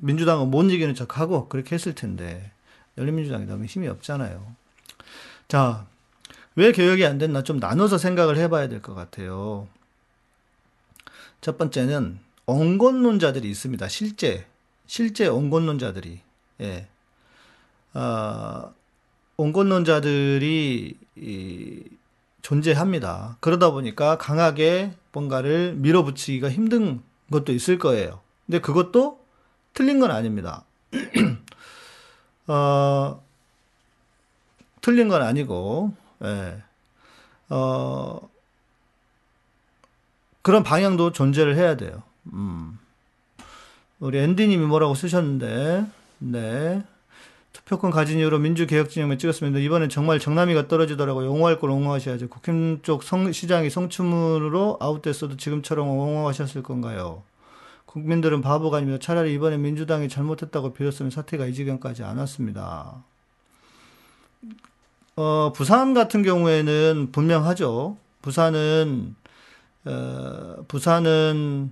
[0.02, 2.52] 민주당은 못 이기는 척 하고 그렇게 했을 텐데,
[2.98, 4.56] 열린민주당이 너무 힘이 없잖아요.
[5.48, 5.86] 자,
[6.56, 9.68] 왜 개혁이 안 됐나 좀 나눠서 생각을 해봐야 될 것 같아요.
[11.40, 13.88] 첫 번째는 온건론자들이 있습니다.
[13.88, 14.46] 실제
[14.88, 16.20] 실제 온건론자들이
[16.62, 16.88] 예.
[17.94, 18.74] 어,
[19.38, 21.84] 온건론자들이 이,
[22.42, 23.38] 존재합니다.
[23.40, 28.20] 그러다 보니까 강하게 뭔가를 밀어붙이기가 힘든 것도 있을 거예요.
[28.46, 29.21] 근데 그것도
[29.74, 30.64] 틀린 건 아닙니다.
[32.48, 33.24] 어,
[34.82, 36.62] 틀린 건 아니고 예.
[37.50, 38.30] 어,
[40.42, 42.04] 그런 방향도 존재를 해야 돼요.
[42.34, 42.80] 음.
[44.00, 45.86] 우리 앤디님이 뭐라고 쓰셨는데,
[46.20, 46.84] 네.
[47.54, 49.60] 투표권 가진 이후로 민주개혁진영을 찍었습니다.
[49.60, 51.30] 이번엔 정말 정남이가 떨어지더라고요.
[51.32, 52.30] 옹호할 걸 옹호하셔야죠.
[52.30, 57.24] 국힘 쪽 성, 시장이 성추문으로 아웃됐어도 지금처럼 옹호하셨을 건가요?
[57.92, 59.04] 국민들은 바보가 아닙니다.
[59.04, 63.04] 차라리 이번에 민주당이 잘못했다고 빌었으면 사태가 이 지경까지 안 왔습니다.
[65.18, 67.98] 어, 부산 같은 경우에는 분명하죠.
[68.22, 69.16] 부산은,
[69.84, 71.72] 어, 부산은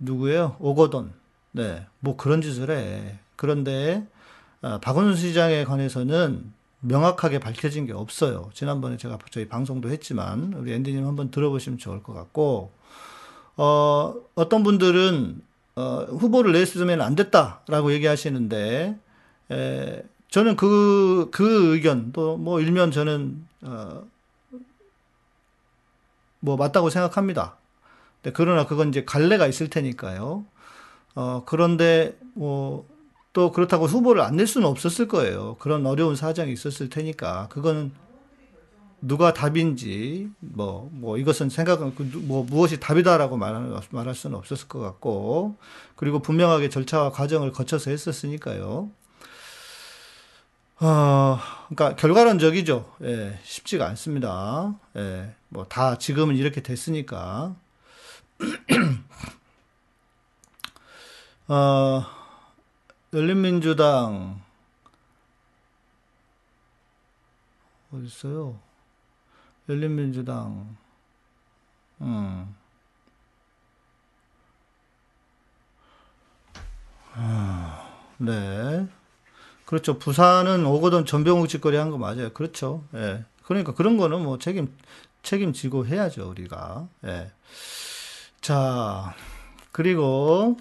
[0.00, 0.56] 누구예요?
[0.58, 1.12] 오거돈.
[1.52, 3.18] 네, 뭐 그런 짓을 해.
[3.36, 4.04] 그런데,
[4.62, 8.50] 어, 박원순 시장에 관해서는 명확하게 밝혀진 게 없어요.
[8.52, 12.72] 지난번에 제가 저희 방송도 했지만, 우리 앤디님 한번 들어보시면 좋을 것 같고,
[13.56, 15.40] 어, 어떤 분들은,
[15.76, 18.98] 어, 후보를 냈으면 안 됐다라고 얘기하시는데,
[19.52, 24.04] 에, 저는 그, 그 의견, 또 뭐 일면 저는, 어,
[26.40, 27.56] 뭐 맞다고 생각합니다.
[28.22, 30.44] 네, 그러나 그건 이제 갈래가 있을 테니까요.
[31.14, 32.86] 어, 그런데 뭐,
[33.32, 35.56] 또 그렇다고 후보를 안 낼 수는 없었을 거예요.
[35.60, 37.48] 그런 어려운 사정이 있었을 테니까.
[37.48, 37.92] 그거는
[39.00, 44.80] 누가 답인지, 뭐, 뭐, 이것은 생각은, 그 뭐, 무엇이 답이다라고 말할, 말할 수는 없었을 것
[44.80, 45.56] 같고,
[45.96, 48.90] 그리고 분명하게 절차와 과정을 거쳐서 했었으니까요.
[50.78, 52.96] 어, 그러니까 결과론적이죠.
[53.02, 54.74] 예, 쉽지가 않습니다.
[54.96, 57.54] 예, 뭐 다 지금은 이렇게 됐으니까.
[61.48, 62.04] 어,
[63.14, 64.42] 열린민주당
[67.92, 68.58] 어디 있어요?
[69.68, 70.76] 열린민주당
[72.00, 72.54] 음.
[77.14, 78.86] 아, 네.
[79.64, 79.98] 그렇죠.
[79.98, 82.30] 부산은 오거돈 전병욱 짓거리 한 거 맞아요.
[82.32, 82.84] 그렇죠.
[82.94, 83.24] 예.
[83.44, 84.76] 그러니까 그런 거는 뭐 책임,
[85.22, 86.88] 책임지고 해야죠, 우리가.
[87.04, 87.32] 예.
[88.40, 89.14] 자,
[89.72, 90.56] 그리고,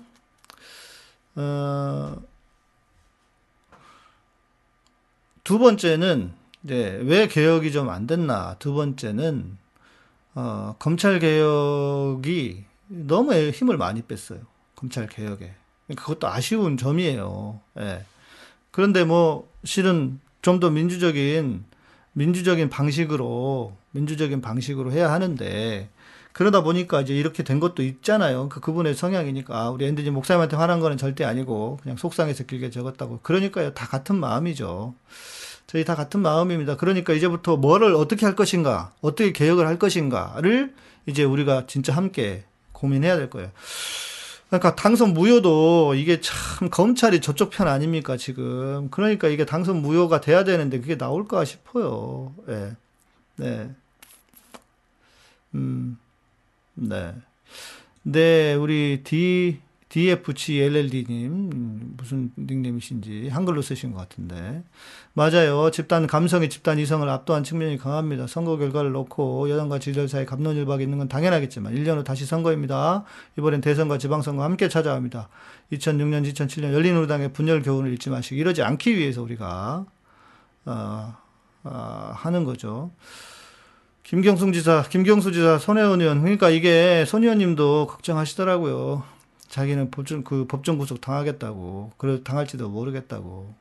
[1.36, 2.16] 어,
[5.44, 6.34] 두 번째는,
[6.66, 8.56] 이제, 왜 개혁이 좀 안 됐나.
[8.60, 9.58] 두 번째는,
[10.36, 14.40] 어, 검찰 개혁이 너무 힘을 많이 뺐어요.
[14.76, 15.54] 검찰 개혁에.
[15.96, 17.60] 그것도 아쉬운 점이에요.
[17.80, 18.04] 예.
[18.72, 21.64] 그런데 뭐 실은 좀 더 민주적인
[22.14, 25.90] 민주적인 방식으로 민주적인 방식으로 해야 하는데
[26.34, 28.50] 그러다 보니까 이제 이렇게 된 것도 있잖아요.
[28.50, 33.20] 그 그분의 성향이니까 아, 우리 앤드지 목사님한테 화난 거는 절대 아니고 그냥 속상해서 길게 적었다고.
[33.24, 33.74] 그러니까요.
[33.74, 34.94] 다 같은 마음이죠.
[35.68, 36.78] 저희 다 같은 마음입니다.
[36.78, 40.74] 그러니까 이제부터 뭐를 어떻게 할 것인가, 어떻게 개혁을 할 것인가를
[41.06, 43.52] 이제 우리가 진짜 함께 고민해야 될 거예요.
[44.50, 50.44] 그러니까 당선 무효도 이게 참 검찰이 저쪽 편 아닙니까 지금 그러니까 이게 당선 무효가 돼야
[50.44, 52.76] 되는데 그게 나올까 싶어요 예.
[53.38, 53.70] 네.
[55.56, 55.98] 음.
[56.76, 57.14] 네.
[58.04, 59.60] 네, 우리 D
[59.96, 64.62] DFGLLD님, 무슨 닉네임이신지 한글로 쓰신 것 같은데.
[65.14, 65.72] 맞아요.
[65.72, 68.28] 집단 감성이 집단 이성을 압도한 측면이 강합니다.
[68.28, 73.06] 선거 결과를 놓고 여당과 지지자 사이 감론일박이 있는 건 당연하겠지만 1년 후 다시 선거입니다.
[73.40, 75.30] 이번엔 대선과 지방선거 함께 찾아옵니다.
[75.72, 79.86] 2006년, 2007년 열린우리당의 분열 교훈을 잊지 마시고 이러지 않기 위해서 우리가
[80.66, 81.18] 어,
[81.64, 82.92] 어, 하는 거죠.
[84.04, 86.20] 김경숙 지사, 김경수 지사, 손혜원 의원.
[86.20, 89.15] 그러니까 이게 손 의원님도 걱정하시더라고요.
[89.56, 93.56] 자기는 법정 그 법정 구속 당하겠다고 그래 당할지도 모르겠다고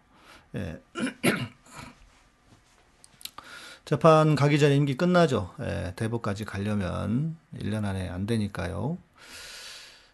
[0.56, 0.80] 예.
[3.84, 5.54] 재판 가기 전에 임기 끝나죠.
[5.60, 8.98] 예, 대법까지 가려면 1년 안에 안 되니까요.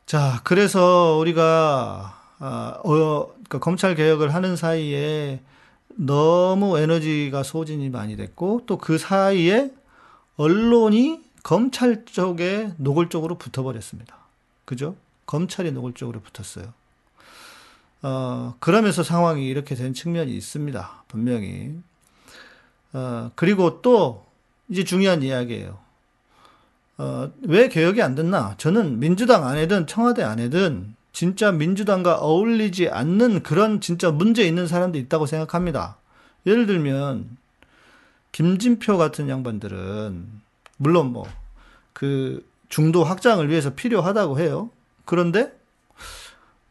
[0.05, 5.41] 자, 그래서 우리가 아, 어, 그러니까 검찰 개혁을 하는 사이에
[5.97, 9.71] 너무 에너지가 소진이 많이 됐고 또 그 사이에
[10.37, 14.15] 언론이 검찰 쪽에 노골적으로 붙어버렸습니다.
[14.67, 14.95] 그죠?
[15.31, 16.73] 검찰이 노골적으로 붙었어요.
[18.03, 21.05] 어, 그러면서 상황이 이렇게 된 측면이 있습니다.
[21.07, 21.79] 분명히.
[22.93, 24.27] 어, 그리고 또,
[24.69, 25.79] 이제 중요한 이야기예요.
[26.99, 28.57] 어, 왜 개혁이 안 됐나?
[28.59, 35.27] 저는 민주당 안에든 청와대 안에든 진짜 민주당과 어울리지 않는 그런 진짜 문제 있는 사람도 있다고
[35.27, 35.97] 생각합니다.
[36.45, 37.37] 예를 들면,
[38.33, 40.27] 김진표 같은 양반들은,
[40.79, 41.25] 물론 뭐,
[41.93, 44.71] 그 중도 확장을 위해서 필요하다고 해요.
[45.11, 45.53] 그런데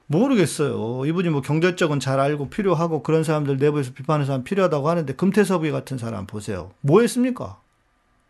[0.08, 1.06] 모르겠어요.
[1.06, 5.98] 이분이 뭐 경제적은 잘 알고 필요하고 그런 사람들 내부에서 비판하는 사람 필요하다고 하는데 금태섭이 같은
[5.98, 6.72] 사람 보세요.
[6.80, 7.60] 뭐 했습니까?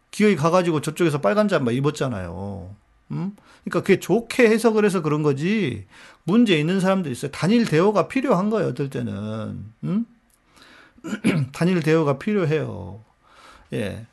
[0.09, 2.75] 기어이 가가지고 저쪽에서 빨간 잠바 입었잖아요.
[3.11, 3.35] 음?
[3.63, 5.85] 그러니까 그게 좋게 해석을 해서 그런 거지
[6.23, 7.29] 문제 있는 사람들 있어요.
[7.29, 8.69] 단일 대우가 필요한 거예요.
[8.69, 10.05] 어떨 때는 음?
[11.53, 13.03] 단일 대우가 필요해요.
[13.73, 14.07] 예.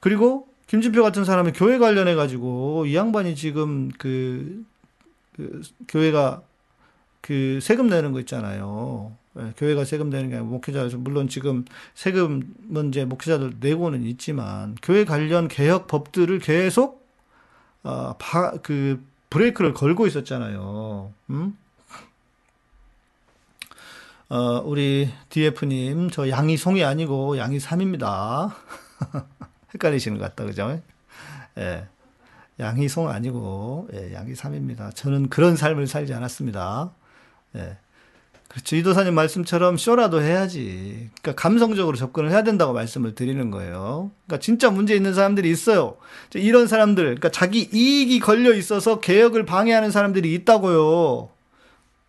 [0.00, 4.62] 그리고 김진표 같은 사람이 교회 관련해 가지고 이 양반이 지금 그
[5.38, 6.42] 그 교회가
[7.20, 9.16] 그 세금 내는 거 있잖아요.
[9.38, 15.04] 예, 교회가 세금 내는 게 아니고 목회자 물론 지금 세금은 이제 목회자들 내고는 있지만 교회
[15.04, 17.06] 관련 개혁 법들을 계속
[17.84, 21.12] 어, 바, 그 브레이크를 걸고 있었잖아요.
[21.30, 21.56] 음?
[24.30, 28.54] 어, 우리 DF님, 저 양이 송이 아니고 양이 삼입니다.
[29.74, 30.82] 헷갈리시는 것 같다, 그죠?
[31.56, 31.86] 예.
[32.60, 34.90] 양이 송 아니고, 예, 양이 삼입니다.
[34.90, 36.90] 저는 그런 삶을 살지 않았습니다.
[37.56, 37.76] 예.
[38.48, 38.76] 그렇죠.
[38.76, 41.10] 이도사님 말씀처럼 쇼라도 해야지.
[41.20, 44.10] 그러니까 감성적으로 접근을 해야 된다고 말씀을 드리는 거예요.
[44.26, 45.96] 그러니까 진짜 문제 있는 사람들이 있어요.
[46.34, 51.28] 이런 사람들, 그러니까 자기 이익이 걸려 있어서 개혁을 방해하는 사람들이 있다고요.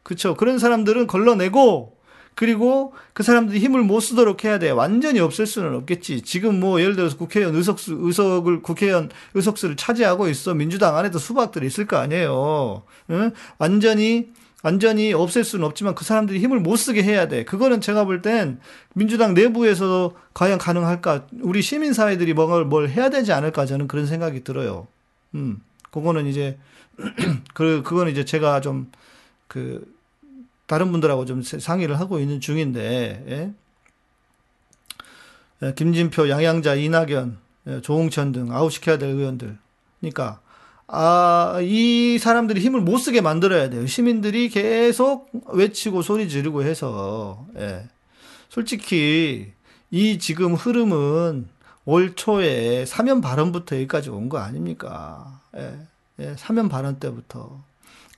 [0.04, 0.36] 그렇죠.
[0.36, 1.99] 그런 사람들은 걸러내고
[2.40, 4.70] 그리고 그 사람들이 힘을 못 쓰도록 해야 돼.
[4.70, 6.22] 완전히 없앨 수는 없겠지.
[6.22, 10.54] 지금 뭐 예를 들어서 국회의원 의석수, 의석을, 국회의원 의석수를 차지하고 있어.
[10.54, 12.84] 민주당 안에도 수박들이 있을 거 아니에요.
[13.10, 13.32] 응?
[13.58, 14.30] 완전히
[14.64, 17.44] 완전히 없앨 수는 없지만 그 사람들이 힘을 못 쓰게 해야 돼.
[17.44, 18.62] 그거는 제가 볼 땐
[18.94, 21.28] 민주당 내부에서도 과연 가능할까?
[21.42, 23.66] 우리 시민사회들이 뭔가를 뭘 해야 되지 않을까?
[23.66, 24.88] 저는 그런 생각이 들어요.
[25.36, 25.60] 음,
[25.92, 26.58] 그거는 이제,
[27.54, 28.90] 그, 그거는 이제 제가 좀,
[29.50, 29.84] 그,
[30.70, 33.54] 다른 분들하고 좀 상의를 하고 있는 중인데, 예?
[35.64, 39.58] 예 김진표, 양양자, 이낙연, 예, 조홍천 등 아웃시켜야 될 의원들.
[40.00, 40.40] 그러니까,
[40.86, 43.88] 아, 이 사람들이 힘을 못 쓰게 만들어야 돼요.
[43.88, 47.88] 시민들이 계속 외치고 소리 지르고 해서, 예.
[48.50, 49.52] 솔직히,
[49.90, 51.48] 이 지금 흐름은
[51.86, 55.42] 올 초에 사면 발언부터 여기까지 온 거 아닙니까?
[55.58, 55.80] 예.
[56.20, 57.60] 예, 사면 발언 때부터.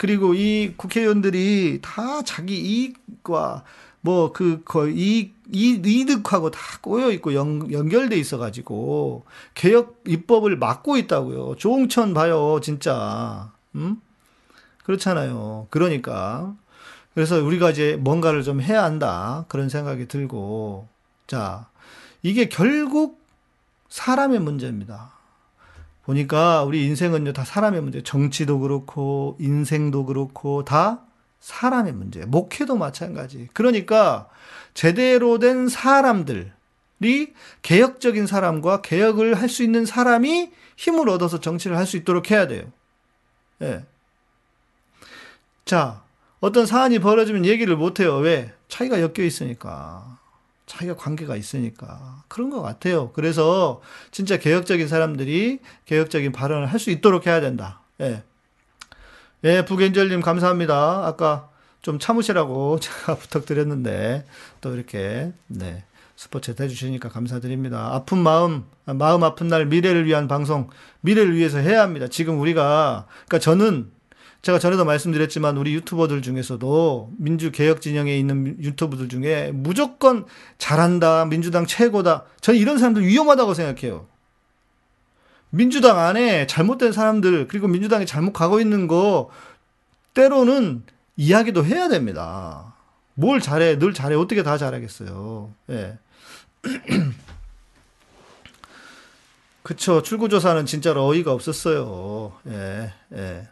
[0.02, 3.64] 그리고 이 국회의원들이 다 자기 이익과
[4.02, 10.58] 뭐 그 거의 이, 이 이득하고 다 꼬여 있고 연, 연결돼 있어 가지고 개혁 입법을
[10.58, 11.56] 막고 있다고요.
[11.58, 13.52] 조홍천 봐요, 진짜.
[13.76, 14.02] 음?
[14.86, 15.68] 그렇잖아요.
[15.70, 16.56] 그러니까
[17.14, 19.46] 그래서 우리가 이제 뭔가를 좀 해야 한다.
[19.50, 20.88] 그런 생각이 들고
[21.28, 21.68] 자,
[22.24, 23.22] 이게 결국
[23.90, 25.12] 사람의 문제입니다.
[26.12, 28.02] 보니까 우리 인생은요, 다 사람의 문제.
[28.04, 31.06] 정치도 그렇고, 인생도 그렇고, 다
[31.40, 32.26] 사람의 문제.
[32.26, 33.48] 목회도 마찬가지.
[33.54, 34.28] 그러니까
[34.74, 36.54] 제대로 된 사람들
[37.04, 37.28] 이
[37.64, 42.72] 개혁적인 사람과 개혁을 할 수 있는 사람이 힘을 얻어서 정치를 할 수 있도록 해야 돼요.
[43.62, 43.84] 예.
[45.66, 46.04] 자,
[46.40, 48.18] 어떤 사안이 벌어지면 얘기를 못해요.
[48.18, 48.54] 왜?
[48.68, 50.20] 차이가 엮여 있으니까.
[50.72, 52.24] 차이가 관계가 있으니까.
[52.30, 53.12] 그런 것 같아요.
[53.12, 53.82] 그래서
[54.12, 57.82] 진짜 개혁적인 사람들이 개혁적인 발언을 할 수 있도록 해야 된다.
[58.00, 58.24] 예.
[59.44, 61.06] 예, 부겐젤님 감사합니다.
[61.06, 61.50] 아까
[61.82, 64.26] 좀 참으시라고 제가 부탁드렸는데
[64.62, 65.84] 또 이렇게 네
[66.16, 67.94] 스포츠 해주시니까 감사드립니다.
[67.94, 70.70] 아픈 마음, 마음 아픈 날 미래를 위한 방송,
[71.02, 72.08] 미래를 위해서 해야 합니다.
[72.08, 73.92] 지금 우리가 그러니까 저는
[74.42, 80.26] 제가 전에도 말씀드렸지만 우리 유튜버들 중에서도 민주 개혁 진영에 있는 유튜버들 중에 무조건
[80.58, 82.26] 잘한다, 민주당 최고다.
[82.42, 84.08] 저는 이런 사람들 위험하다고 생각해요.
[85.52, 89.30] 민주당 안에 잘못된 사람들 그리고 민주당이 잘못 가고 있는 거
[90.14, 90.84] 때로는
[91.18, 92.74] 이야기도 해야 됩니다.
[93.14, 95.54] 뭘 잘해 늘 잘해 어떻게 다 잘하겠어요.
[95.70, 96.00] 예.
[99.62, 102.34] 그쵸 출구조사는 진짜로 어이가 없었어요.
[102.48, 103.48] 예, 예.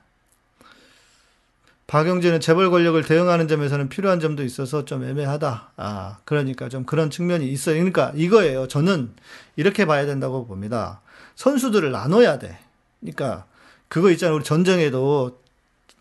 [1.89, 5.71] 박영진은 재벌 권력을 대응하는 점에서는 필요한 점도 있어서 좀 애매하다.
[5.75, 7.77] 아, 그러니까 좀 그런 측면이 있어요.
[7.77, 8.67] 그러니까 이거예요.
[8.67, 9.15] 저는
[9.55, 11.01] 이렇게 봐야 된다고 봅니다.
[11.33, 12.59] 선수들을 나눠야 돼.
[12.99, 13.45] 그러니까
[13.87, 14.35] 그거 있잖아요.
[14.35, 15.41] 우리 전쟁에도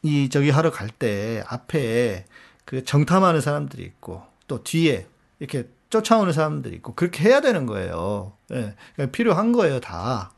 [0.02, 2.26] 이 저기 하러 갈 때 앞에
[2.66, 5.06] 그 정탐하는 사람들이 있고 또 뒤에
[5.38, 8.34] 이렇게 쫓아오는 사람들이 있고 그렇게 해야 되는 거예요.
[8.52, 8.74] 예.
[8.94, 10.32] 그러니까 필요한 거예요, 다.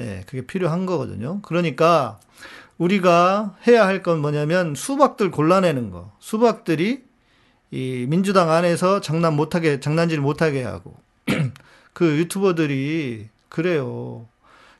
[0.00, 1.40] 예, 그게 필요한 거거든요.
[1.42, 2.18] 그러니까
[2.78, 6.12] 우리가 해야 할 건 뭐냐면 수박들 골라내는 거.
[6.20, 7.04] 수박들이
[7.70, 10.94] 이 민주당 안에서 장난 못하게, 장난질 못하게 하고.
[11.92, 14.26] 그 유튜버들이 그래요.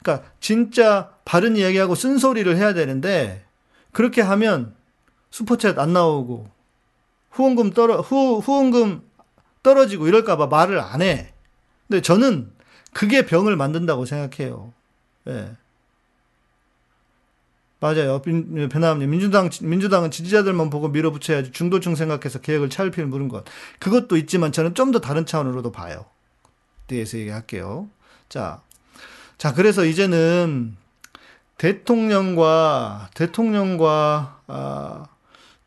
[0.03, 3.45] 그러니까 진짜 바른 이야기하고 쓴소리를 해야 되는데
[3.93, 4.75] 그렇게 하면
[5.33, 6.49] 슈퍼챗 안 나오고
[7.33, 9.03] 후원금 떨어 후 후원금
[9.63, 11.33] 떨어지고 이럴까 봐 말을 안 해.
[11.89, 12.51] 근데 저는
[12.93, 14.73] 그게 병을 만든다고 생각해요.
[15.29, 15.51] 예.
[17.81, 18.21] 맞아요.
[18.23, 23.45] 변함님 민주당 민주당은 지지자들만 보고 밀어붙여야지 중도층 생각해서 개혁을 차일피일 물은 것.
[23.79, 26.07] 그것도 있지만 저는 좀 더 다른 차원으로도 봐요.
[26.89, 27.89] 뒤에서 얘기할게요.
[28.29, 28.63] 자,
[29.37, 30.77] 자, 그래서 이제는
[31.59, 35.05] 대통령과, 대통령과, 아,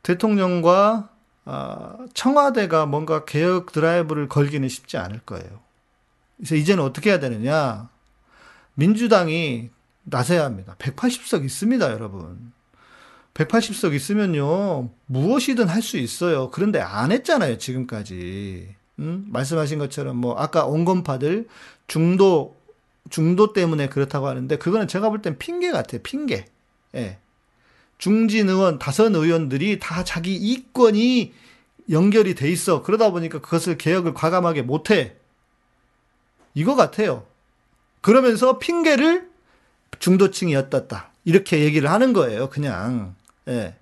[0.03, 1.09] 대통령과,
[1.45, 5.59] 아, 청와대가 뭔가 개혁 드라이브를 걸기는 쉽지 않을 거예요.
[6.37, 7.89] 그래서 이제는 어떻게 해야 되느냐.
[8.73, 9.69] 민주당이
[10.03, 10.75] 나서야 합니다.
[10.79, 12.51] 180석 있습니다, 여러분.
[13.33, 16.49] 180석 있으면요, 무엇이든 할 수 있어요.
[16.51, 18.75] 그런데 안 했잖아요, 지금까지.
[18.99, 19.25] 음?
[19.29, 21.47] 말씀하신 것처럼, 뭐, 아까 온건파들
[21.87, 22.55] 중도
[23.09, 26.01] 중도 때문에 그렇다고 하는데 그거는 제가 볼 땐 핑계 같아요.
[26.03, 26.45] 핑계.
[26.95, 27.17] 예.
[27.97, 31.33] 중진 의원, 다선 의원들이 다 자기 이권이
[31.89, 32.83] 연결이 돼 있어.
[32.83, 35.15] 그러다 보니까 그것을 개혁을 과감하게 못해.
[36.53, 37.25] 이거 같아요.
[38.01, 39.30] 그러면서 핑계를
[39.99, 41.11] 중도층이었다.
[41.25, 42.49] 이렇게 얘기를 하는 거예요.
[42.49, 43.15] 그냥.
[43.47, 43.75] 예.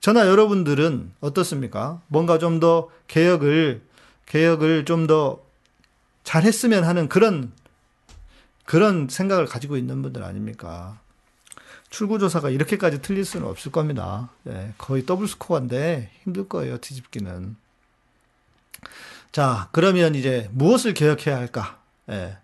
[0.00, 2.00] 저나 여러분들은 어떻습니까?
[2.08, 3.82] 뭔가 좀 더 개혁을,
[4.26, 5.42] 개혁을 좀 더
[6.24, 7.52] 잘했으면 하는 그런,
[8.64, 10.98] 그런 생각을 가지고 있는 분들 아닙니까?
[11.90, 14.30] 출구조사가 이렇게까지 틀릴 수는 없을 겁니다.
[14.48, 17.56] 예, 거의 더블 스코어인데 힘들 거예요, 뒤집기는.
[19.32, 21.80] 자, 그러면 이제 무엇을 개혁해야 할까?
[22.10, 22.38] 예.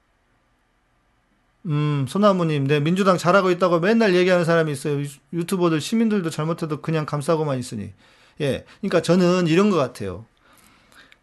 [1.66, 5.02] 음, 소나무님, 네, 민주당 잘하고 있다고 맨날 얘기하는 사람이 있어요.
[5.32, 7.92] 유튜버들, 시민들도 잘못해도 그냥 감싸고만 있으니.
[8.40, 8.64] 예.
[8.80, 10.24] 그러니까 저는 이런 것 같아요.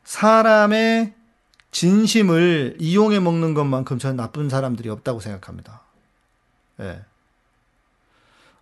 [0.04, 1.14] 사람의
[1.72, 5.82] 진심을 이용해 먹는 것만큼 저는 나쁜 사람들이 없다고 생각합니다.
[6.82, 7.02] 예.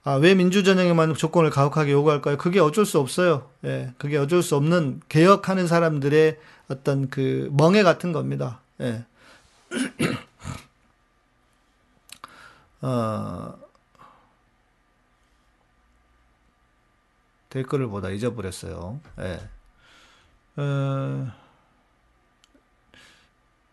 [0.03, 2.37] 아, 왜 민주전형에만 조건을 가혹하게 요구할까요?
[2.37, 3.49] 그게 어쩔 수 없어요.
[3.65, 3.93] 예.
[3.97, 6.37] 그게 어쩔 수 없는 개혁하는 사람들의
[6.69, 8.61] 어떤 그 멍해 같은 겁니다.
[8.81, 9.03] 예.
[12.85, 13.57] 어,
[17.49, 18.99] 댓글을 보다 잊어버렸어요.
[19.21, 19.49] 예.
[20.61, 21.31] 어,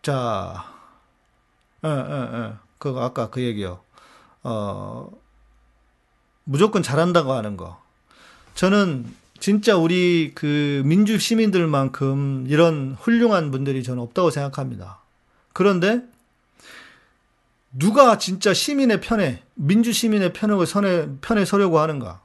[0.01, 0.65] 자,
[1.85, 2.53] 예, 예, 예.
[2.79, 3.81] 그거 아까 그 얘기요.
[4.41, 5.11] 어,
[6.43, 7.79] 무조건 잘한다고 하는 거.
[8.55, 15.01] 저는 진짜 우리 그 민주 시민들만큼 이런 훌륭한 분들이 저는 없다고 생각합니다.
[15.53, 16.01] 그런데
[17.73, 22.21] 누가 진짜 시민의 편에 민주 시민의 편에 선에 편에 서려고 하는가?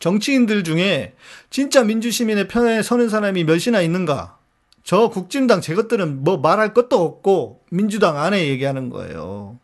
[0.00, 1.14] 정치인들 중에
[1.50, 4.38] 진짜 민주 시민의 편에 서는 사람이 몇이나 있는가?
[4.82, 9.58] 저 국진당 제 것들은 뭐 말할 것도 없고 민주당 안에 얘기하는 거예요.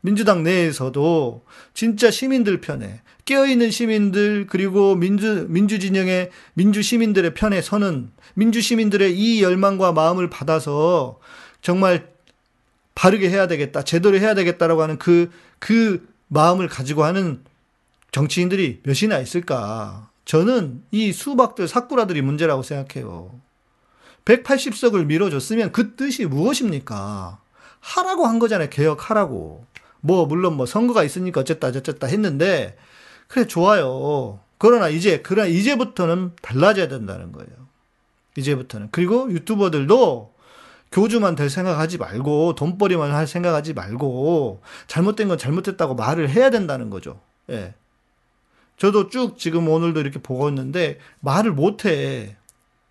[0.00, 8.12] 민주당 내에서도 진짜 시민들 편에 깨어있는 시민들 그리고 민주 민주 진영의 민주 시민들의 편에 서는
[8.34, 11.18] 민주 시민들의 이 열망과 마음을 받아서
[11.60, 12.15] 정말
[12.96, 15.30] 바르게 해야 되겠다, 제대로 해야 되겠다라고 하는 그,
[15.60, 17.44] 그 마음을 가지고 하는
[18.10, 20.10] 정치인들이 몇이나 있을까?
[20.24, 23.38] 저는 이 수박들, 사쿠라들이 문제라고 생각해요.
[24.24, 27.38] 180석을 밀어줬으면 그 뜻이 무엇입니까?
[27.80, 28.70] 하라고 한 거잖아요.
[28.70, 29.66] 개혁하라고.
[30.00, 32.76] 뭐, 물론 뭐 선거가 있으니까 어쨌다, 어쨌다 했는데,
[33.28, 34.40] 그래, 좋아요.
[34.56, 37.50] 그러나 이제, 그러나 이제부터는 달라져야 된다는 거예요.
[38.36, 38.88] 이제부터는.
[38.90, 40.35] 그리고 유튜버들도
[40.92, 47.20] 교주만 될 생각하지 말고 돈벌이만 할 생각하지 말고 잘못된 건 잘못됐다고 말을 해야 된다는 거죠.
[47.50, 47.74] 예.
[48.76, 52.36] 저도 쭉 지금 오늘도 이렇게 보고 있는데 말을 못 해.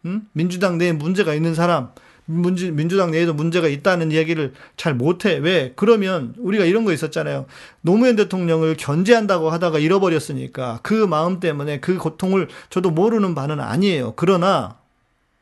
[0.05, 0.27] 음?
[0.33, 1.91] 민주당 내에 문제가 있는 사람,
[2.25, 5.35] 민주, 민주당 내에도 문제가 있다는 얘기를 잘 못해.
[5.37, 5.73] 왜?
[5.75, 7.45] 그러면 우리가 이런 거 있었잖아요.
[7.81, 14.13] 노무현 대통령을 견제한다고 하다가 잃어버렸으니까 그 마음 때문에 그 고통을 저도 모르는 바는 아니에요.
[14.15, 14.77] 그러나,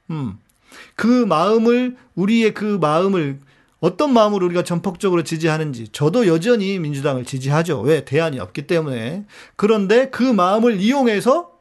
[0.10, 0.38] 음,
[0.96, 3.40] 그 마음을 우리의 그 마음을
[3.80, 7.82] 어떤 마음으로 우리가 전폭적으로 지지하는지 저도 여전히 민주당을 지지하죠.
[7.82, 9.26] 왜 대안이 없기 때문에
[9.58, 11.52] 그런데 그 마음을 이용해서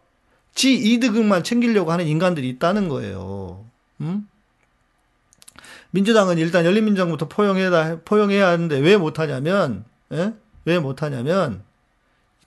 [0.55, 3.65] 지 이득만 챙기려고 하는 인간들이 있다는 거예요.
[4.01, 4.29] 음?
[5.91, 10.33] 민주당은 일단 열린민주당부터 포용해야 포용해야 하는데 왜 못하냐면 예?
[10.65, 11.63] 왜 못하냐면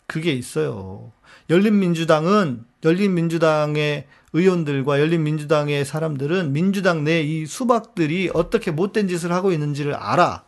[0.08, 1.12] 그게 있어요.
[1.50, 10.44] 열린민주당은 열린민주당의 의원들과 열린민주당의 사람들은 민주당 내 이 수박들이 어떻게 못된 짓을 하고 있는지를 알아.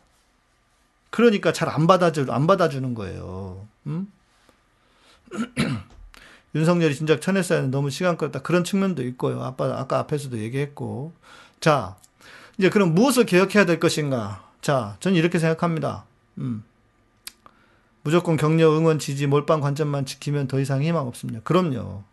[1.09, 3.65] 그러니까 잘 안 받아주, 안 받아주는 거예요.
[3.87, 4.11] 음?
[6.53, 8.41] 윤석열이 진작 쳐냈어야 너무 시간 끌었다.
[8.41, 9.41] 그런 측면도 있고요.
[9.41, 11.13] 아까, 아까 앞에서도 얘기했고.
[11.61, 11.95] 자,
[12.57, 14.43] 이제 그럼 무엇을 개혁해야 될 것인가?
[14.61, 16.05] 자, 저는 이렇게 생각합니다.
[16.39, 16.63] 음.
[18.03, 21.39] 무조건 격려, 응원, 지지, 몰빵 관점만 지키면 더 이상 희망 없습니다.
[21.43, 22.03] 그럼요.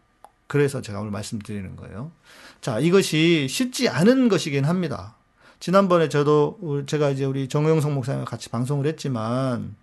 [0.55, 2.12] 그래서 제가 오늘 말씀드리는 거예요.
[2.61, 5.16] 자, 이것이 쉽지 않은 것이긴 합니다.
[5.59, 9.74] 지난번에 저도 제가 이제 우리 정영성 목사님과 같이 방송을 했지만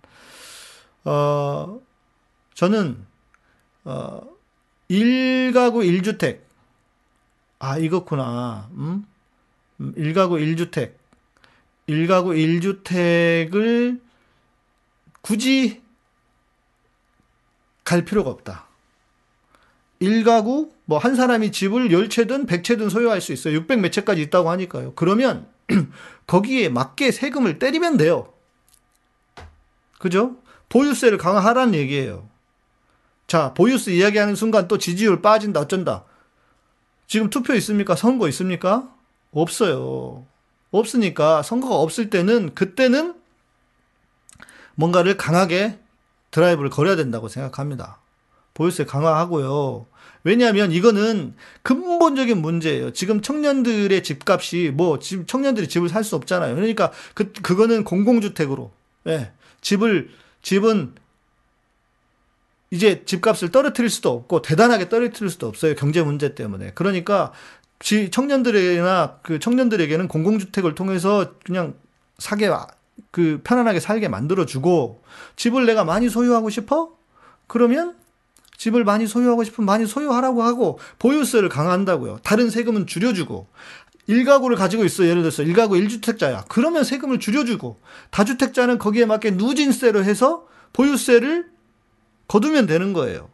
[1.04, 1.78] 어
[2.54, 3.04] 저는
[3.84, 4.22] 어
[4.88, 6.40] 1가구 1주택
[7.58, 8.70] 아 이거구나.
[8.72, 9.04] 음?
[9.78, 10.94] 1가구 음, 1주택
[11.86, 12.32] 1가구
[13.52, 14.00] 1주택을
[15.20, 15.82] 굳이
[17.84, 18.71] 갈 필요가 없다.
[20.02, 23.54] 1가구 뭐 한 사람이 집을 10채든 100채든 소유할 수 있어요.
[23.54, 24.92] 600 몇 채까지 있다고 하니까요.
[24.94, 25.46] 그러면
[26.26, 28.32] 거기에 맞게 세금을 때리면 돼요.
[29.98, 30.36] 그죠?
[30.68, 32.28] 보유세를 강화하라는 얘기예요.
[33.26, 36.04] 자, 보유세 이야기하는 순간 또 지지율 빠진다, 어쩐다.
[37.06, 37.94] 지금 투표 있습니까?
[37.94, 38.92] 선거 있습니까?
[39.32, 40.26] 없어요.
[40.70, 43.14] 없으니까 선거가 없을 때는 그때는
[44.74, 45.78] 뭔가를 강하게
[46.30, 47.98] 드라이브를 걸어야 된다고 생각합니다.
[48.54, 49.86] 보유세 강화하고요.
[50.24, 52.92] 왜냐하면 이거는 근본적인 문제예요.
[52.92, 56.54] 지금 청년들의 집값이 뭐 지금 청년들이 집을 살 수 없잖아요.
[56.54, 58.72] 그러니까 그 그거는 공공주택으로
[59.08, 59.32] 예.
[59.60, 60.10] 집을
[60.42, 60.94] 집은
[62.70, 65.74] 이제 집값을 떨어뜨릴 수도 없고 대단하게 떨어뜨릴 수도 없어요.
[65.74, 66.72] 경제 문제 때문에.
[66.74, 67.32] 그러니까
[67.80, 71.74] 청년들이나 그 청년들에게는 공공주택을 통해서 그냥
[72.18, 72.48] 사게
[73.10, 75.02] 그 편안하게 살게 만들어 주고
[75.36, 76.96] 집을 내가 많이 소유하고 싶어?
[77.46, 77.96] 그러면
[78.62, 82.20] 집을 많이 소유하고 싶으면 많이 소유하라고 하고 보유세를 강화한다고요.
[82.22, 83.48] 다른 세금은 줄여주고
[84.06, 86.44] 일가구를 가지고 있어 예를 들어서 일가구 1주택자야.
[86.48, 91.50] 그러면 세금을 줄여주고 다주택자는 거기에 맞게 누진세로 해서 보유세를
[92.28, 93.30] 거두면 되는 거예요.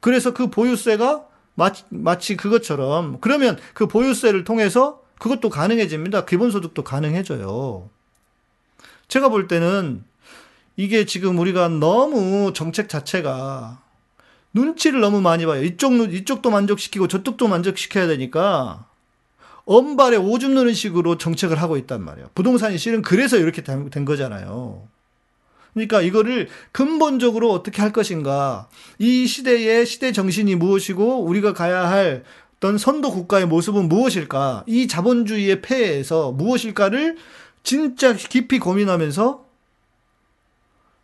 [0.00, 6.24] 그래서 그 보유세가 마치, 마치 그것처럼 그러면 그 보유세를 통해서 그것도 가능해집니다.
[6.24, 7.90] 기본소득도 가능해져요.
[9.08, 10.02] 제가 볼 때는
[10.78, 13.81] 이게 지금 우리가 너무 정책 자체가
[14.54, 15.62] 눈치를 너무 많이 봐요.
[15.64, 18.86] 이쪽, 이쪽도 만족시키고 저쪽도 만족시켜야 되니까
[19.64, 22.30] 엄발에 오줌 누는 식으로 정책을 하고 있단 말이에요.
[22.34, 24.88] 부동산이 실은 그래서 이렇게 된 거잖아요.
[25.72, 28.68] 그러니까 이거를 근본적으로 어떻게 할 것인가.
[28.98, 32.24] 이 시대의 시대 정신이 무엇이고 우리가 가야 할
[32.56, 34.64] 어떤 선도 국가의 모습은 무엇일까?
[34.66, 37.16] 이 자본주의의 폐해에서 무엇일까를
[37.62, 39.44] 진짜 깊이 고민하면서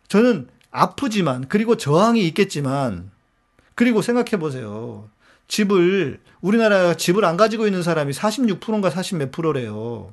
[0.07, 3.11] 저는 아프지만 그리고 저항이 있겠지만
[3.79, 5.07] 그리고 생각해 보세요.
[5.47, 10.11] 집을 우리나라 집을 안 가지고 있는 사람이 46%인가 40 몇 프로래요.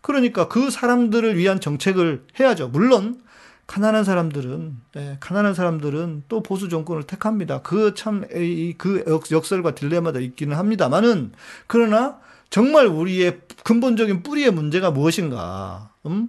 [0.00, 2.66] 그러니까 그 사람들을 위한 정책을 해야죠.
[2.70, 3.22] 물론
[3.68, 7.62] 가난한 사람들은 네, 가난한 사람들은 또 보수 정권을 택합니다.
[7.62, 11.30] 그 참그 그 역설과 딜레마도 있기는 합니다만은
[11.68, 12.18] 그러나
[12.50, 15.92] 정말 우리의 근본적인 뿌리의 문제가 무엇인가?
[16.06, 16.28] 음?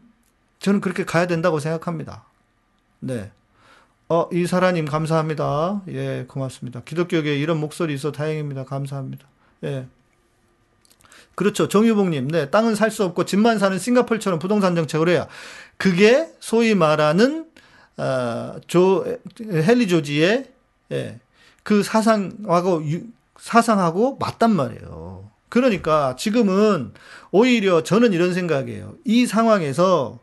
[0.59, 2.25] 저는 그렇게 가야 된다고 생각합니다.
[2.99, 3.31] 네.
[4.11, 5.83] 어, 이사라님 감사합니다.
[5.87, 6.81] 예, 고맙습니다.
[6.83, 8.65] 기독교계 이런 목소리 있어 다행입니다.
[8.65, 9.25] 감사합니다.
[9.63, 9.87] 예.
[11.35, 11.69] 그렇죠.
[11.69, 15.29] 정유봉님, 네, 땅은 살 수 없고 집만 사는 싱가폴처럼 부동산 정책을 해야
[15.77, 17.45] 그게 소위 말하는
[17.95, 19.05] 어, 조
[19.39, 20.51] 헨리 조지의
[20.91, 21.19] 예,
[21.63, 23.03] 그 사상하고 유,
[23.39, 25.31] 사상하고 맞단 말이에요.
[25.47, 26.91] 그러니까 지금은
[27.31, 28.95] 오히려 저는 이런 생각이에요.
[29.05, 30.19] 이 상황에서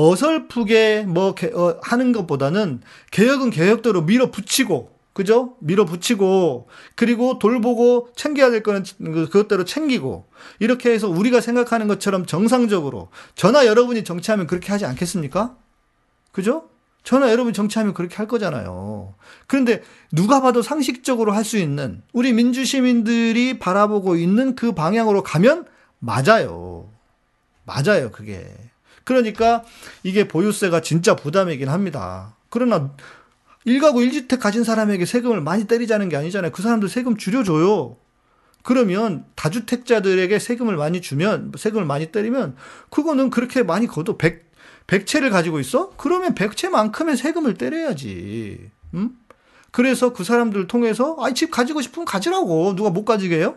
[0.00, 5.56] 어설프게 뭐 어, 하는 것보다는 개혁은 개혁대로 밀어붙이고 그죠?
[5.58, 10.28] 밀어붙이고 그리고 돌보고 챙겨야 될 거는 그, 그것대로 챙기고
[10.60, 15.56] 이렇게 해서 우리가 생각하는 것처럼 정상적으로 저나 여러분이 정치하면 그렇게 하지 않겠습니까?
[16.30, 16.68] 그죠?
[17.02, 19.14] 저나 여러분이 정치하면 그렇게 할 거잖아요.
[19.48, 19.82] 그런데
[20.12, 25.66] 누가 봐도 상식적으로 할 수 있는 우리 민주 시민들이 바라보고 있는 그 방향으로 가면
[25.98, 26.92] 맞아요.
[27.64, 28.46] 맞아요, 그게.
[29.08, 29.64] 그러니까
[30.02, 32.36] 이게 보유세가 진짜 부담이긴 합니다.
[32.50, 32.90] 그러나
[33.66, 36.52] 1가구 1주택 가진 사람에게 세금을 많이 때리자는 게 아니잖아요.
[36.52, 37.96] 그 사람들 세금 줄여줘요.
[38.62, 42.56] 그러면 다주택자들에게 세금을 많이 주면, 세금을 많이 때리면,
[42.90, 44.18] 그거는 그렇게 많이 거둬.
[44.18, 44.44] 100,
[44.86, 45.94] 100채를 가지고 있어?
[45.96, 48.70] 그러면 100채만큼의 세금을 때려야지.
[48.92, 49.18] 음?
[49.70, 52.76] 그래서 그 사람들을 통해서, 아이, 집 가지고 싶으면 가지라고.
[52.76, 53.56] 누가 못 가지게 해요?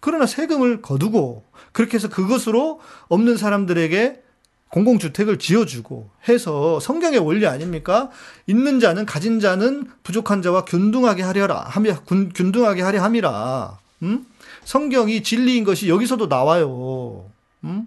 [0.00, 4.22] 그러나 세금을 거두고, 그렇게 해서 그것으로 없는 사람들에게
[4.70, 8.10] 공공주택을 지어주고 해서 성경의 원리 아닙니까?
[8.46, 13.78] 있는 자는 가진 자는 부족한 자와 균등하게 하려라 하며 균등하게 하려 함이라.
[14.02, 14.26] 음?
[14.64, 17.24] 성경이 진리인 것이 여기서도 나와요.
[17.64, 17.86] 음?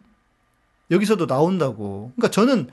[0.92, 2.12] 여기서도 나온다고.
[2.16, 2.68] 그러니까 저는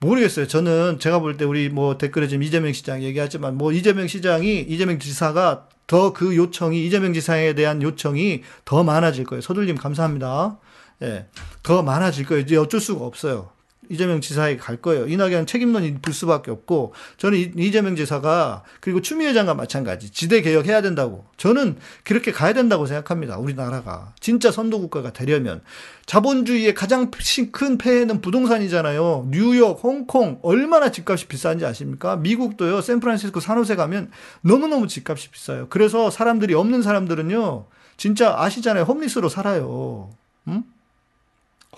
[0.00, 0.46] 모르겠어요.
[0.46, 4.98] 저는 제가 볼 때 우리 뭐 댓글에 지금 이재명 시장 얘기하지만 뭐 이재명 시장이 이재명
[4.98, 9.40] 지사가 더 그 요청이 이재명 지사에 대한 요청이 더 많아질 거예요.
[9.40, 10.58] 서둘님 감사합니다.
[11.02, 11.26] 예,
[11.62, 12.42] 더 많아질 거예요.
[12.42, 13.50] 이제 어쩔 수가 없어요.
[13.88, 15.06] 이재명 지사에게 갈 거예요.
[15.06, 21.24] 이낙연 책임론이 불 수밖에 없고 저는 이재명 지사가 그리고 추미애 장과 마찬가지 지대 개혁해야 된다고
[21.36, 23.38] 저는 그렇게 가야 된다고 생각합니다.
[23.38, 25.62] 우리나라가 진짜 선도 국가가 되려면
[26.06, 27.10] 자본주의의 가장
[27.52, 29.28] 큰 폐해는 부동산이잖아요.
[29.30, 32.16] 뉴욕, 홍콩 얼마나 집값이 비싼지 아십니까?
[32.16, 32.80] 미국도요.
[32.80, 35.66] 샌프란시스코 산호세 가면 너무너무 집값이 비싸요.
[35.68, 37.66] 그래서 사람들이 없는 사람들은요.
[37.96, 38.84] 진짜 아시잖아요.
[38.84, 40.10] 홈리스로 살아요.
[40.48, 40.64] 음?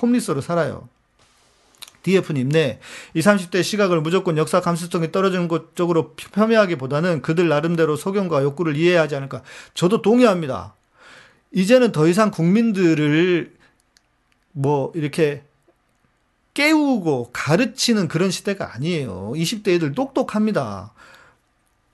[0.00, 0.88] 홈리스로 살아요.
[2.02, 2.78] DF님, 네.
[3.14, 9.16] 20, 30대 시각을 무조건 역사 감수성이 떨어지는 것 쪽으로 폄훼하기보다는 그들 나름대로 소견과 욕구를 이해하지
[9.16, 9.42] 않을까.
[9.74, 10.74] 저도 동의합니다.
[11.52, 13.52] 이제는 더 이상 국민들을
[14.52, 15.42] 뭐 이렇게
[16.54, 19.32] 깨우고 가르치는 그런 시대가 아니에요.
[19.34, 20.92] 20대 애들 똑똑합니다.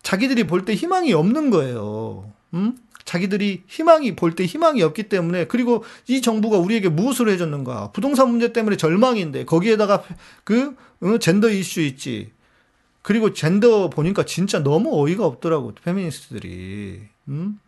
[0.03, 2.31] 자기들이 볼 때 희망이 없는 거예요.
[2.55, 2.77] 음?
[3.05, 8.53] 자기들이 희망이 볼 때 희망이 없기 때문에 그리고 이 정부가 우리에게 무엇을 해줬는가 부동산 문제
[8.53, 10.03] 때문에 절망인데 거기에다가
[10.45, 12.33] 그 어, 젠더 이슈 있지
[13.03, 17.03] 그리고 젠더 보니까 진짜 너무 어이가 없더라고, 페미니스트들이.
[17.29, 17.59] 음?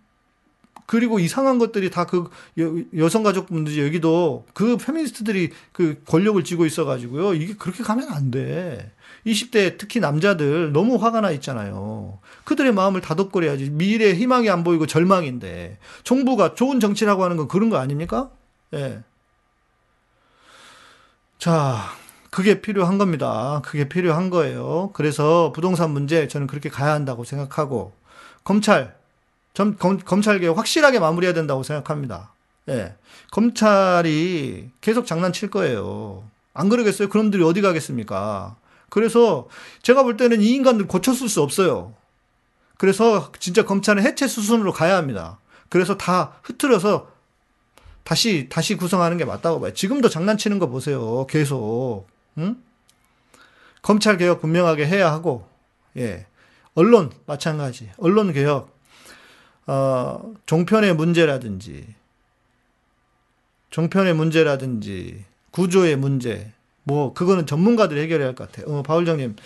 [0.86, 2.30] 그리고 이상한 것들이 다 그
[2.96, 7.34] 여성가족부들이 여기도 그 페미니스트들이 그 권력을 쥐고 있어가지고요.
[7.34, 8.92] 이게 그렇게 가면 안 돼.
[9.26, 12.18] 20대 특히 남자들 너무 화가 나 있잖아요.
[12.44, 13.70] 그들의 마음을 다독거려야지.
[13.70, 15.78] 미래에 희망이 안 보이고 절망인데.
[16.04, 18.30] 정부가 좋은 정치라고 하는 건 그런 거 아닙니까?
[18.74, 19.00] 예.
[21.38, 21.76] 자,
[22.30, 23.62] 그게 필요한 겁니다.
[23.64, 24.90] 그게 필요한 거예요.
[24.94, 27.92] 그래서 부동산 문제 저는 그렇게 가야 한다고 생각하고
[28.44, 28.96] 검찰
[29.56, 32.34] 점, 검, 검찰개혁 확실하게 마무리해야 된다고 생각합니다.
[32.68, 32.94] 예.
[33.30, 36.24] 검찰이 계속 장난칠 거예요.
[36.52, 37.08] 안 그러겠어요?
[37.08, 38.56] 그놈들이 어디 가겠습니까?
[38.90, 39.48] 그래서
[39.80, 41.94] 제가 볼 때는 이 인간들 고쳤을 수 없어요.
[42.76, 45.38] 그래서 진짜 검찰은 해체 수순으로 가야 합니다.
[45.70, 47.08] 그래서 다 흐트러서
[48.04, 49.72] 다시, 다시 구성하는 게 맞다고 봐요.
[49.72, 51.26] 지금도 장난치는 거 보세요.
[51.30, 52.08] 계속.
[52.36, 52.62] 응?
[53.80, 55.48] 검찰 개혁 분명하게 해야 하고,
[55.96, 56.26] 예.
[56.74, 57.90] 언론, 마찬가지.
[57.96, 58.75] 언론 개혁.
[59.66, 61.86] 어, 종편의 문제라든지,
[63.70, 66.52] 종편의 문제라든지, 구조의 문제,
[66.84, 68.72] 뭐, 그거는 전문가들이 해결해야 할 것 같아요.
[68.72, 69.36] 어, 바울장님,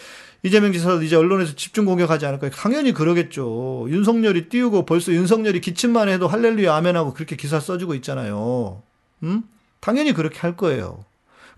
[0.42, 2.50] 이재명 지사도 이제 언론에서 집중 공격하지 않을까요?
[2.50, 3.86] 당연히 그러겠죠.
[3.90, 8.82] 윤석열이 띄우고 벌써 윤석열이 기침만 해도 할렐루야 아멘하고 그렇게 기사 써주고 있잖아요.
[9.22, 9.42] 음?
[9.80, 11.04] 당연히 그렇게 할 거예요.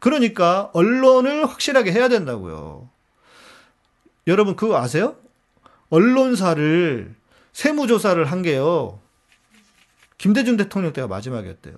[0.01, 2.89] 그러니까 언론을 확실하게 해야 된다고요.
[4.27, 5.15] 여러분 그거 아세요?
[5.91, 7.15] 언론사를
[7.53, 9.01] 세무조사를 한 게요.
[10.19, 11.75] 김대중 대통령 때가 마지막이었대요.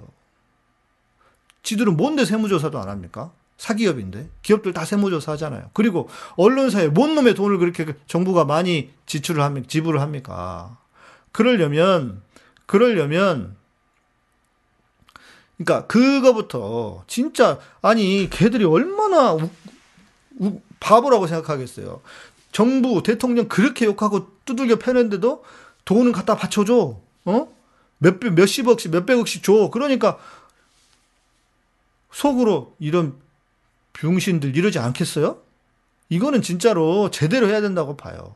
[1.62, 3.33] 지들은 뭔데 세무조사도 안 합니까?
[3.57, 4.29] 사기업인데.
[4.43, 5.70] 기업들 다 세무조사 하잖아요.
[5.72, 9.66] 그리고 언론사에 뭔 놈의 돈을 그렇게 정부가 많이 지출을 합니까?
[9.68, 10.77] 지불을 합니까?
[11.33, 12.22] 그러려면,
[12.66, 13.57] 그러려면,
[15.57, 19.49] 그러니까 그거부터 진짜 아니 걔들이 얼마나 우,
[20.41, 22.03] 우, 바보라고 생각하겠어요.
[22.53, 25.45] 정부 대통령 그렇게 욕하고 두들겨 패는데도
[25.85, 27.01] 돈은 갖다 받쳐줘.
[27.26, 27.49] 어?
[27.99, 29.70] 몇, 몇십억씩, 몇백억씩 줘.
[29.72, 30.18] 그러니까
[32.12, 33.16] 속으로 이런
[33.93, 35.39] 병신들 이러지 않겠어요?
[36.09, 38.35] 이거는 진짜로 제대로 해야 된다고 봐요.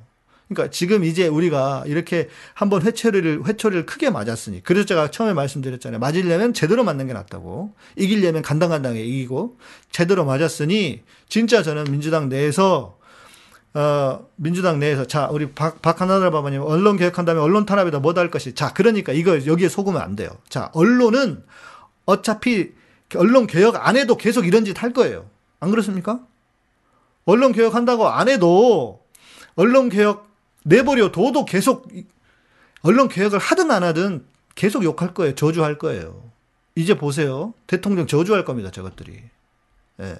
[0.49, 4.63] 그러니까 지금 이제 우리가 이렇게 한번 회초리를, 회초리를 크게 맞았으니.
[4.63, 6.01] 그래서 제가 처음에 말씀드렸잖아요.
[6.01, 7.75] 맞으려면 제대로 맞는 게 낫다고.
[7.97, 9.59] 이기려면 간당간당하게 이기고.
[9.93, 12.98] 제대로 맞았으니, 진짜 저는 민주당 내에서
[13.75, 18.31] 어, 민주당 내에서 자 우리 박, 박하나달 바바님 언론 개혁한 다음에 언론 탄압에다 뭐다 할
[18.31, 20.31] 것이 자 그러니까 이거 여기에 속으면 안 돼요.
[20.49, 21.45] 자 언론은
[22.07, 22.73] 어차피
[23.15, 25.29] 언론 개혁 안 해도 계속 이런 짓 할 거예요.
[25.61, 26.21] 안 그렇습니까?
[27.25, 29.05] 언론 개혁한다고 안 해도
[29.55, 30.29] 언론 개혁
[30.65, 31.89] 내버려 둬도 계속
[32.83, 35.35] 언론 개혁을 하든 안 하든 계속 욕할 거예요.
[35.35, 36.23] 저주할 거예요.
[36.75, 37.55] 이제 보세요.
[37.67, 38.71] 대통령 저주할 겁니다.
[38.71, 39.21] 저것들이.
[40.01, 40.17] 예.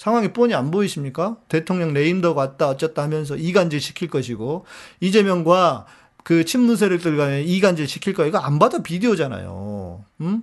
[0.00, 1.36] 상황이 뻔히 안 보이십니까?
[1.50, 4.64] 대통령 레임덕 왔다 어쩌다 하면서 이간질 시킬 것이고
[5.00, 5.84] 이재명과
[6.24, 10.02] 그 친문 세력들 간에 이간질 시킬 거 이거 안 봐도 비디오잖아요.
[10.22, 10.42] 음?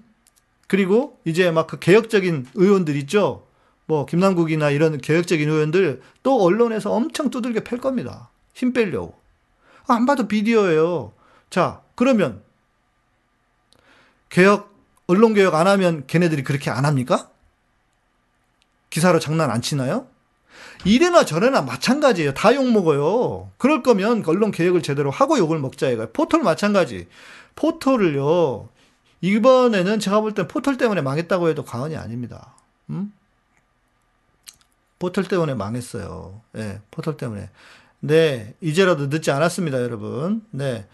[0.67, 3.47] 그리고 이제 막 그 개혁적인 의원들 있죠.
[3.87, 8.29] 뭐 김남국이나 이런 개혁적인 의원들 또 언론에서 엄청 두들겨 팰 겁니다.
[8.53, 9.15] 힘 빼려고.
[9.87, 11.13] 안 봐도 비디오예요.
[11.49, 12.43] 자, 그러면
[14.29, 14.71] 개혁
[15.07, 17.31] 언론 개혁 안 하면 걔네들이 그렇게 안 합니까?
[18.97, 20.07] 기사로 장난 안 치나요?
[20.83, 22.33] 이래나 저래나 마찬가지예요.
[22.33, 23.51] 다 욕먹어요.
[23.59, 26.09] 그럴 거면 언론 개혁을 제대로 하고 욕을 먹자 이거예요.
[26.13, 27.07] 포털 마찬가지.
[27.55, 28.69] 포털을요.
[29.21, 32.55] 이번에는 제가 볼 땐 포털 때문에 망했다고 해도 과언이 아닙니다.
[32.89, 33.13] 음?
[34.97, 36.41] 포털 때문에 망했어요.
[36.53, 37.51] 네, 포털 때문에.
[37.99, 40.43] 네, 이제라도 늦지 않았습니다, 여러분.
[40.49, 40.87] 네.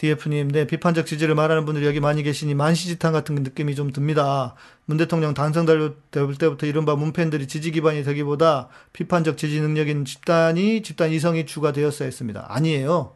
[0.00, 4.54] DF님, 네, 비판적 지지를 말하는 분들이 여기 많이 계시니 만시지탄 같은 느낌이 좀 듭니다.
[4.86, 11.44] 문 대통령 당선될 때부터 이른바 문팬들이 지지 기반이 되기보다 비판적 지지 능력인 집단이, 집단 이성이
[11.44, 12.46] 주가 되었어야 했습니다.
[12.48, 13.14] 아니에요.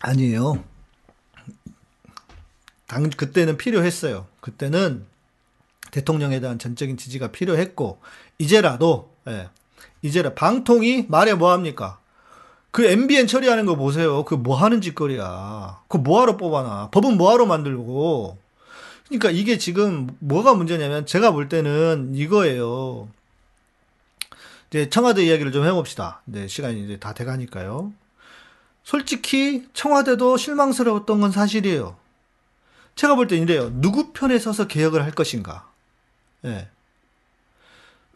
[0.00, 0.62] 아니에요.
[2.86, 4.26] 당, 그때는 필요했어요.
[4.40, 5.06] 그때는
[5.92, 8.02] 대통령에 대한 전적인 지지가 필요했고,
[8.36, 9.48] 이제라도, 예,
[10.02, 12.00] 이제라 방통이 말해 뭐 합니까?
[12.76, 14.22] 그 MBN 처리하는 거 보세요.
[14.26, 15.80] 그 뭐 하는 짓거리야.
[15.88, 16.90] 그 뭐하러 뽑아놔.
[16.90, 18.36] 법은 뭐하러 만들고.
[19.08, 23.08] 그러니까 이게 지금 뭐가 문제냐면 제가 볼 때는 이거예요.
[24.68, 26.20] 이제 청와대 이야기를 좀 해봅시다.
[26.26, 27.94] 네, 시간이 이제 다 돼가니까요.
[28.84, 31.96] 솔직히 청와대도 실망스러웠던 건 사실이에요.
[32.94, 33.70] 제가 볼 땐 이래요.
[33.80, 35.66] 누구 편에 서서 개혁을 할 것인가.
[36.44, 36.68] 예.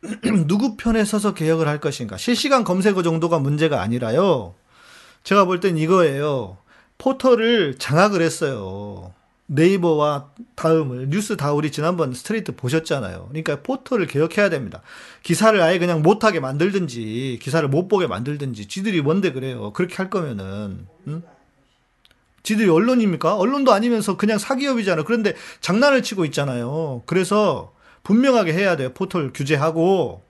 [0.46, 2.16] 누구 편에 서서 개혁을 할 것인가.
[2.16, 4.54] 실시간 검색어 정도가 문제가 아니라요.
[5.24, 6.56] 제가 볼 땐 이거예요.
[6.98, 9.12] 포털을 장악을 했어요.
[9.46, 13.26] 네이버와 다음을 뉴스 다우리 지난번 스트레이트 보셨잖아요.
[13.28, 14.80] 그러니까 포털을 개혁해야 됩니다.
[15.22, 19.72] 기사를 아예 그냥 못하게 만들든지 기사를 못 보게 만들든지 지들이 뭔데 그래요.
[19.72, 21.22] 그렇게 할 거면은 응?
[22.44, 23.36] 지들이 언론입니까?
[23.36, 25.04] 언론도 아니면서 그냥 사기업이잖아요.
[25.04, 27.02] 그런데 장난을 치고 있잖아요.
[27.06, 27.72] 그래서
[28.02, 28.90] 분명하게 해야 돼요.
[28.92, 30.22] 포털 규제하고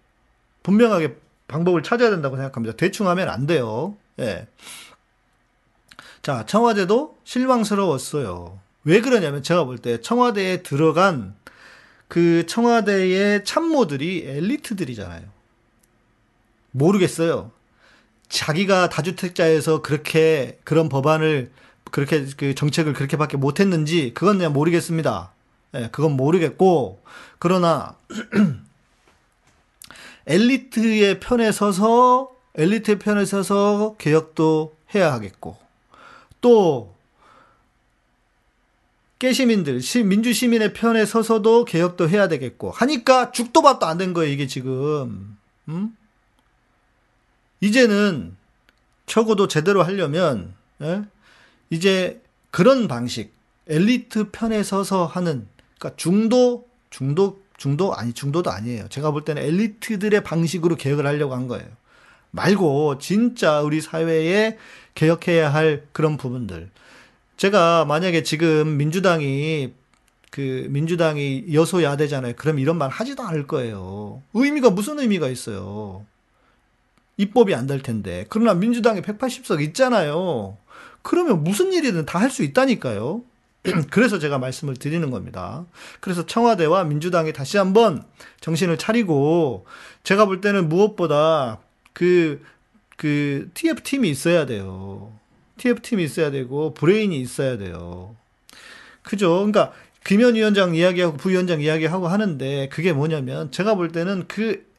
[0.63, 1.17] 분명하게
[1.49, 2.77] 방법을 찾아야 된다고 생각합니다.
[2.77, 3.97] 대충 하면 안 돼요.
[4.21, 4.47] 예.
[6.23, 8.59] 자, 청와대도 실망스러웠어요.
[8.85, 11.35] 왜 그러냐면 제가 볼 때 청와대에 들어간
[12.09, 15.23] 그 청와대의 참모들이 엘리트들이잖아요.
[16.73, 17.51] 모르겠어요.
[18.29, 21.51] 자기가 다주택자에서 그렇게 그런 법안을
[21.91, 25.33] 그렇게 그 정책을 그렇게밖에 못했는지 그건 그냥 모르겠습니다.
[25.75, 27.03] 예, 그건 모르겠고
[27.41, 27.97] 그러나
[30.29, 35.59] 엘리트의 편에 서서 엘리트의 편에 서서 개혁도 해야 하겠고
[36.41, 36.95] 또
[39.19, 44.47] 깨시민들, 민주 시민의 편에 서서도 개혁도 해야 되겠고 하니까 죽도 밥도 안 된 거예요, 이게
[44.47, 45.37] 지금.
[45.69, 45.95] 음?
[47.61, 48.35] 이제는
[49.05, 51.03] 적어도 제대로 하려면 예?
[51.69, 53.35] 이제 그런 방식,
[53.69, 55.47] 엘리트 편에 서서 하는
[55.79, 58.89] 그러니까 중도 중도 중도 아니 중도도 아니에요.
[58.89, 61.67] 제가 볼 때는 엘리트들의 방식으로 개혁을 하려고 한 거예요.
[62.33, 64.57] 말고 진짜 우리 사회에
[64.95, 66.71] 개혁해야 할 그런 부분들.
[67.37, 69.73] 제가 만약에 지금 민주당이
[70.31, 72.35] 그 민주당이 여소야대잖아요.
[72.37, 74.23] 그럼 이런 말 하지도 않을 거예요.
[74.35, 76.05] 의미가 무슨 의미가 있어요?
[77.17, 78.27] 입법이 안 될 텐데.
[78.31, 80.57] 그러나 민주당이 180석 있잖아요.
[81.03, 83.23] 그러면 무슨 일이든 다 할 수 있다니까요.
[83.91, 85.67] 그래서 제가 말씀을 드리는 겁니다.
[86.01, 88.03] 그래서 청와대와 민주당이 다시 한번
[88.41, 89.67] 정신을 차리고
[90.03, 91.59] 제가 볼 때는 무엇보다
[91.93, 92.43] 그,
[92.97, 95.13] 그 TF팀이 있어야 돼요.
[95.59, 98.17] TF팀이 있어야 되고 브레인이 있어야 돼요.
[99.03, 99.31] 그죠?
[99.31, 99.73] 그러니까
[100.05, 104.71] 김현 위원장 이야기하고 부위원장 이야기하고 하는데 그게 뭐냐면 제가 볼 때는 그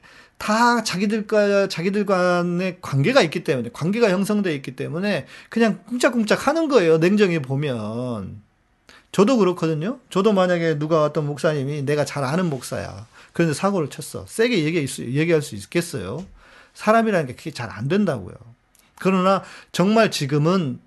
[0.41, 6.97] 다 자기들과 자기들 간의 관계가 있기 때문에 관계가 형성되어 있기 때문에 그냥 꿍짝꿍짝 하는 거예요.
[6.97, 8.41] 냉정히 보면.
[9.11, 9.99] 저도 그렇거든요.
[10.09, 13.05] 저도 만약에 누가 어떤 목사님이 내가 잘 아는 목사야.
[13.33, 14.25] 그런데 사고를 쳤어.
[14.27, 16.25] 세게 얘기, 얘기할 수 있겠어요.
[16.73, 18.35] 사람이라는 게 그게 잘 안 된다고요.
[18.99, 20.79] 그러나 정말 지금은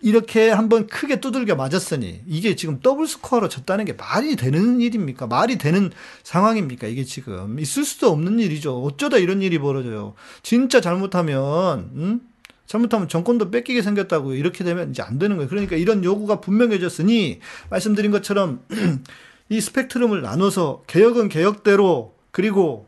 [0.00, 5.26] 이렇게 한번 크게 두들겨 맞았으니 이게 지금 더블 스코어로 졌다는 게 말이 되는 일입니까?
[5.26, 5.90] 말이 되는
[6.22, 6.86] 상황입니까?
[6.86, 8.80] 이게 지금 있을 수도 없는 일이죠.
[8.82, 10.14] 어쩌다 이런 일이 벌어져요.
[10.42, 12.20] 진짜 잘못하면 음?
[12.68, 15.48] 잘못하면 정권도 뺏기게 생겼다고 이렇게 되면 이제 안 되는 거예요.
[15.48, 17.40] 그러니까 이런 요구가 분명해졌으니
[17.70, 18.60] 말씀드린 것처럼
[19.48, 22.86] 이 스펙트럼을 나눠서 개혁은 개혁대로 그리고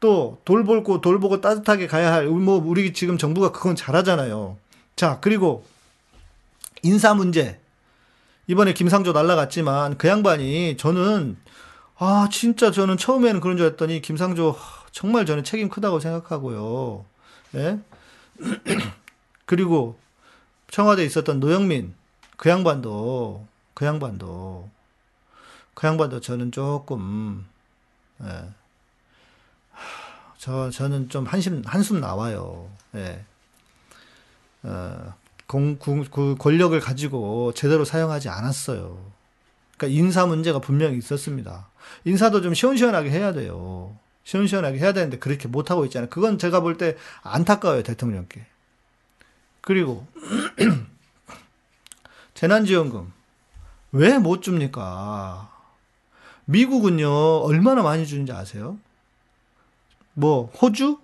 [0.00, 4.58] 또 돌보고 돌보고 따뜻하게 가야 할, 뭐, 우리 지금 정부가 그건 잘하잖아요.
[4.96, 5.64] 자, 그리고
[6.82, 7.58] 인사 문제.
[8.48, 11.38] 이번에 김상조 날라갔지만 그 양반이 저는,
[11.96, 14.56] 아, 진짜 저는 처음에는 그런 줄 알았더니 김상조
[14.90, 17.04] 정말 저는 책임 크다고 생각하고요.
[17.54, 17.78] 예?
[19.46, 19.98] 그리고
[20.70, 21.94] 청와대에 있었던 노영민,
[22.36, 24.68] 그 양반도, 그 양반도,
[25.74, 27.46] 그 양반도 저는 조금,
[28.22, 28.48] 예.
[30.38, 32.68] 저, 저는 좀 한심, 한숨 나와요.
[32.94, 33.24] 예.
[34.64, 35.14] 어,
[35.46, 38.98] 공, 구, 그 권력을 가지고 제대로 사용하지 않았어요.
[39.76, 41.68] 그러니까 인사 문제가 분명히 있었습니다.
[42.04, 43.96] 인사도 좀 시원시원하게 해야 돼요.
[44.24, 46.08] 시원시원하게 해야 되는데 그렇게 못하고 있잖아요.
[46.08, 48.46] 그건 제가 볼 때 안타까워요, 대통령께.
[49.62, 50.06] 그리고,
[52.34, 53.12] 재난지원금.
[53.92, 55.50] 왜 못 줍니까?
[56.46, 57.08] 미국은요,
[57.42, 58.78] 얼마나 많이 주는지 아세요?
[60.14, 60.98] 뭐 호주?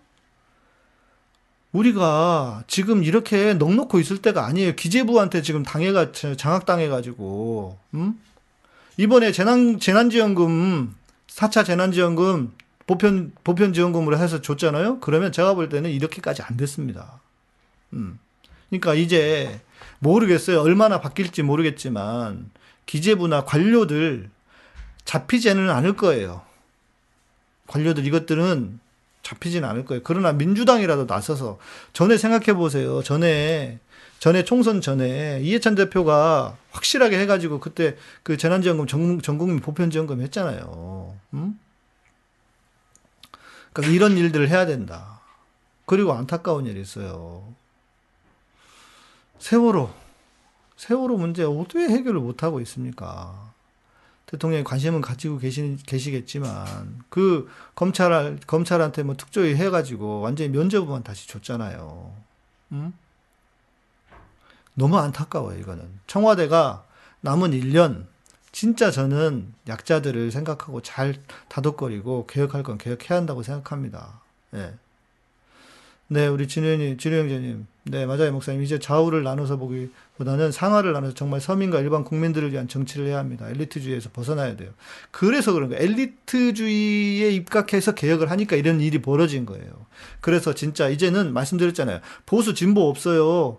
[1.73, 4.75] 우리가 지금 이렇게 넉넉고 있을 때가 아니에요.
[4.75, 8.21] 기재부한테 지금 당해가 장악당해가지고 음?
[8.97, 10.95] 이번에 재난 재난지원금
[11.29, 12.53] 4차 재난지원금
[12.87, 15.01] 보편 보편 지원금으로 해서 줬잖아요.
[15.01, 17.21] 그러면 제가 볼 때는 이렇게까지 안 됐습니다.
[17.93, 18.19] 음.
[18.69, 19.61] 그러니까 이제
[19.99, 20.61] 모르겠어요.
[20.61, 22.51] 얼마나 바뀔지 모르겠지만
[22.87, 24.31] 기재부나 관료들
[25.05, 26.43] 잡히지는 않을 거예요.
[27.67, 28.81] 관료들 이것들은
[29.23, 30.03] 잡히진 않을 거예요.
[30.05, 31.59] 그러나 민주당이라도 나서서
[31.93, 33.03] 전에 생각해 보세요.
[33.03, 33.79] 전에
[34.19, 41.15] 전에 총선 전에 이해찬 대표가 확실하게 해가지고 그때 그 재난지원금 전, 전 국민 보편지원금 했잖아요.
[41.35, 41.59] 음?
[43.73, 45.21] 그러니까 이런 일들을 해야 된다.
[45.87, 47.55] 그리고 안타까운 일이 있어요.
[49.39, 49.91] 세월호.
[50.77, 53.53] 세월호 문제 어떻게 해결을 못하고 있습니까?
[54.27, 62.13] 대통령이 관심은 가지고 계시, 계시겠지만 그 검찰 검찰한테 뭐 특조위 해가지고 완전히 면죄부만 다시 줬잖아요.
[62.73, 62.93] 음?
[64.75, 66.85] 너무 안타까워요 이거는 청와대가
[67.23, 68.07] 남은 1년
[68.53, 71.17] 진짜 저는 약자들을 생각하고 잘
[71.49, 74.21] 다독거리고 개혁할 건 개혁해야 한다고 생각합니다.
[74.55, 74.75] 예.
[76.11, 77.67] 네, 우리 진우님, 진우 형제님.
[77.85, 78.63] 네, 맞아요, 목사님.
[78.63, 83.49] 이제 좌우를 나눠서 보기보다는 상하를 나눠서 정말 서민과 일반 국민들을 위한 정치를 해야 합니다.
[83.51, 84.71] 엘리트주의에서 벗어나야 돼요.
[85.11, 85.83] 그래서 그런 거예요.
[85.83, 89.87] 엘리트주의에 입각해서 개혁을 하니까 이런 일이 벌어진 거예요.
[90.21, 92.01] 그래서 진짜 이제는 말씀드렸잖아요.
[92.25, 93.59] 보수 진보 없어요.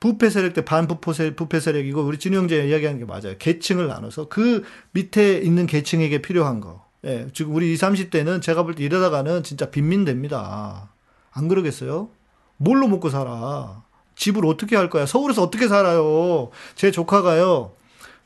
[0.00, 3.36] 부패 세력 때 반부패 세력, 부패 세력이고 우리 진우 형제 이야기하는 게 맞아요.
[3.38, 6.86] 계층을 나눠서 그 밑에 있는 계층에게 필요한 거.
[7.04, 10.90] 예, 지금 우리 20, 30대는 제가 볼 때 이러다가는 진짜 빈민 됩니다.
[11.38, 12.08] 안 그러겠어요?
[12.56, 13.82] 뭘로 먹고 살아?
[14.16, 15.06] 집을 어떻게 할 거야?
[15.06, 16.50] 서울에서 어떻게 살아요?
[16.74, 17.72] 제 조카가요.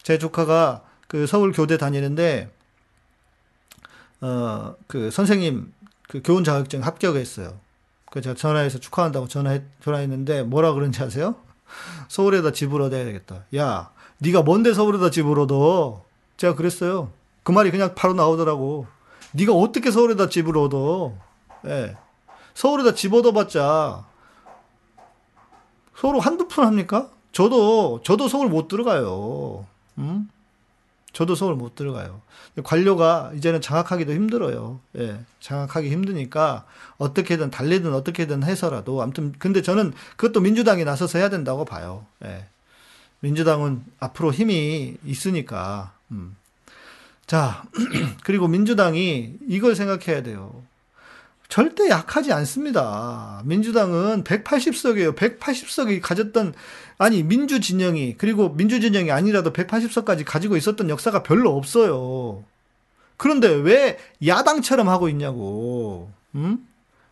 [0.02, 2.50] 제 조카가 그 서울 교대 다니는데
[4.22, 5.72] 어 그 선생님
[6.08, 7.54] 그 교원 자격증 합격했어요.
[8.10, 11.36] 그 제가 전화해서 축하한다고 전화해 전화했는데 뭐라 그런지 아세요?
[12.08, 13.44] 서울에다 집을 얻어야 되겠다.
[13.56, 16.04] 야, 네가 뭔데 서울에다 집을 얻어?
[16.36, 17.10] 제가 그랬어요.
[17.42, 18.86] 그 말이 그냥 바로 나오더라고.
[19.32, 21.14] 네가 어떻게 서울에다 집을 얻어?
[21.66, 21.96] 예.
[22.54, 22.60] 네.
[22.60, 24.04] 서울에다 집 얻어봤자
[25.96, 27.10] 서울 한두 푼 합니까?
[27.32, 29.66] 저도 저도 서울 못 들어가요.
[29.98, 30.28] 음?
[31.12, 32.22] 저도 서울 못 들어가요.
[32.64, 34.80] 관료가 이제는 장악하기도 힘들어요.
[34.96, 36.66] 예, 장악하기 힘드니까
[36.98, 42.06] 어떻게든 달리든 어떻게든 해서라도 아무튼 근데 저는 그것도 민주당이 나서서 해야 된다고 봐요.
[42.24, 42.46] 예.
[43.20, 45.92] 민주당은 앞으로 힘이 있으니까.
[46.10, 46.36] 음.
[47.26, 47.64] 자,
[48.24, 50.62] 그리고 민주당이 이걸 생각해야 돼요.
[51.52, 53.42] 절대 약하지 않습니다.
[53.44, 55.14] 민주당은 180석이에요.
[55.14, 56.54] 180석이 가졌던,
[56.96, 62.42] 아니, 민주 진영이, 그리고 민주 진영이 아니라도 180석까지 가지고 있었던 역사가 별로 없어요.
[63.18, 66.10] 그런데 왜 야당처럼 하고 있냐고.
[66.36, 66.66] 음?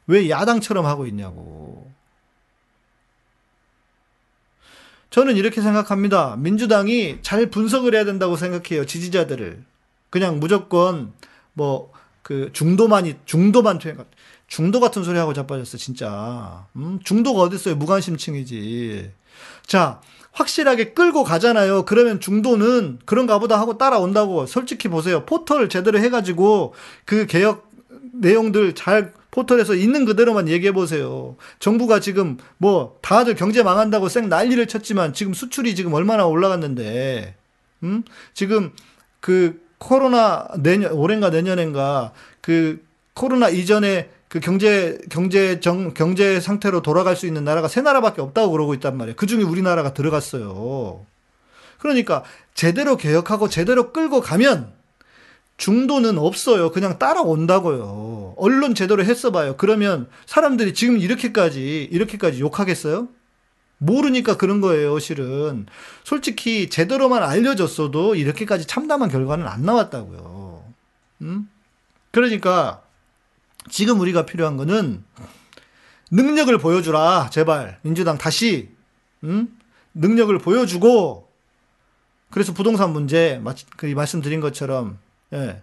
[0.07, 1.93] 왜 야당처럼 하고 있냐고.
[5.11, 6.37] 저는 이렇게 생각합니다.
[6.37, 8.87] 민주당이 잘 분석을 해야 된다고 생각해요.
[8.87, 9.63] 지지자들을.
[10.09, 11.13] 그냥 무조건
[11.53, 13.99] 뭐, 그 중도만이, 중도만 투행,
[14.51, 16.67] 중도 같은 소리 하고 자빠졌어, 진짜.
[16.75, 16.99] 음?
[17.05, 17.77] 중도가 어딨어요?
[17.77, 19.13] 무관심층이지.
[19.65, 20.01] 자,
[20.33, 21.85] 확실하게 끌고 가잖아요.
[21.85, 24.47] 그러면 중도는 그런가 보다 하고 따라온다고.
[24.47, 25.25] 솔직히 보세요.
[25.25, 26.75] 포털 제대로 해가지고
[27.05, 27.71] 그 개혁
[28.13, 31.37] 내용들 잘 포털에서 있는 그대로만 얘기해 보세요.
[31.61, 37.37] 정부가 지금 뭐 다들 경제 망한다고 쌩 난리를 쳤지만 지금 수출이 지금 얼마나 올라갔는데,
[37.85, 38.03] 음?
[38.35, 38.73] 지금
[39.21, 42.85] 그 코로나 내년, 올해인가 내년인가 그
[43.15, 48.53] 코로나 이전에 그 경제 경제 정 경제 상태로 돌아갈 수 있는 나라가 세 나라밖에 없다고
[48.53, 49.17] 그러고 있단 말이에요.
[49.17, 51.05] 그 중에 우리나라가 들어갔어요.
[51.79, 52.23] 그러니까
[52.55, 54.73] 제대로 개혁하고 제대로 끌고 가면
[55.57, 56.71] 중도는 없어요.
[56.71, 58.35] 그냥 따라온다고요.
[58.37, 59.57] 언론 제대로 했어 봐요.
[59.59, 63.09] 그러면 사람들이 지금 이렇게까지 이렇게까지 욕하겠어요?
[63.79, 65.67] 모르니까 그런 거예요, 실은.
[66.05, 70.63] 솔직히 제대로만 알려졌어도 이렇게까지 참담한 결과는 안 나왔다고요.
[71.23, 71.51] 음?
[72.13, 72.83] 그러니까
[73.71, 75.03] 지금 우리가 필요한 거는
[76.11, 77.31] 능력을 보여주라.
[77.31, 77.79] 제발.
[77.83, 78.69] 민주당 다시,
[79.25, 79.57] 음?
[79.95, 81.29] 능력을 보여주고,
[82.31, 83.41] 그래서 부동산 문제,
[83.77, 84.99] 그 말씀드린 것처럼,
[85.33, 85.63] 예.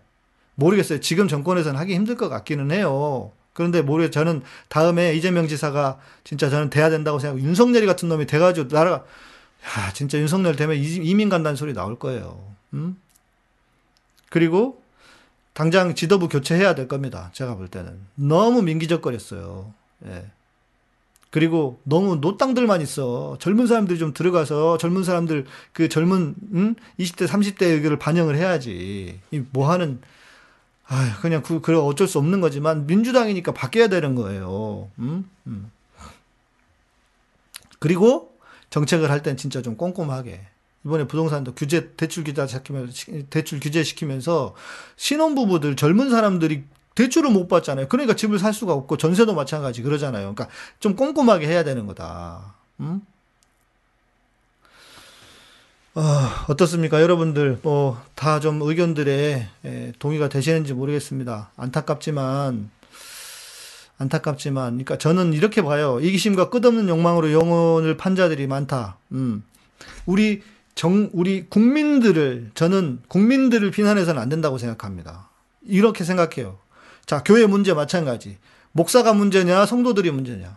[0.56, 1.00] 모르겠어요.
[1.02, 3.32] 지금 정권에서는 하기 힘들 것 같기는 해요.
[3.54, 8.68] 그런데 모르겠 저는 다음에 이재명 지사가 진짜 저는 돼야 된다고 생각하고 윤석열이 같은 놈이 돼가지고
[8.74, 12.40] 나라가 야 진짜 윤석열 되면 이민 간다는 소리 나올 거예요.
[12.74, 12.98] 음?
[14.30, 14.82] 그리고
[15.58, 17.32] 당장 지도부 교체해야 될 겁니다.
[17.34, 18.00] 제가 볼 때는.
[18.14, 19.74] 너무 민기적거렸어요.
[20.06, 20.26] 예.
[21.32, 23.38] 그리고 너무 노땅들만 있어.
[23.40, 26.76] 젊은 사람들이 좀 들어가서 젊은 사람들 그 젊은 음?
[27.00, 29.20] 20대 30대 의견을 반영을 해야지.
[29.32, 30.00] 이 뭐 하는
[30.86, 34.92] 아, 그냥 그 그래 어쩔 수 없는 거지만 민주당이니까 바뀌어야 되는 거예요.
[35.00, 35.28] 음?
[35.48, 35.72] 음.
[37.80, 38.32] 그리고
[38.70, 40.40] 정책을 할 땐 진짜 좀 꼼꼼하게
[40.86, 42.92] 이번에 부동산도 규제 대출 규제 시키면
[43.30, 44.56] 대출 규제 시키면서
[44.96, 46.64] 신혼 부부들 젊은 사람들이
[46.96, 47.88] 대출을 못 받잖아요.
[47.90, 50.34] 그러니까 집을 살 수가 없고 전세도 마찬가지 그러잖아요.
[50.34, 50.48] 그러니까
[50.80, 52.56] 좀 꼼꼼하게 해야 되는 거다.
[52.80, 53.02] 음?
[55.96, 56.02] 어,
[56.48, 57.02] 어떻습니까?
[57.02, 61.52] 여러분들, 뭐, 다 좀 의견들에 에, 동의가 되시는지 모르겠습니다.
[61.58, 62.70] 안타깝지만,
[63.98, 66.00] 안타깝지만, 그러니까 저는 이렇게 봐요.
[66.00, 68.98] 이기심과 끝없는 욕망으로 영혼을 판 자들이 많다.
[69.12, 69.44] 음.
[70.06, 70.44] 우리
[70.78, 75.28] 정, 우리 국민들을, 저는 국민들을 비난해서는 안 된다고 생각합니다.
[75.66, 76.60] 이렇게 생각해요.
[77.08, 78.38] 자, 교회 문제 마찬가지.
[78.74, 80.56] 목사가 문제냐, 성도들이 문제냐.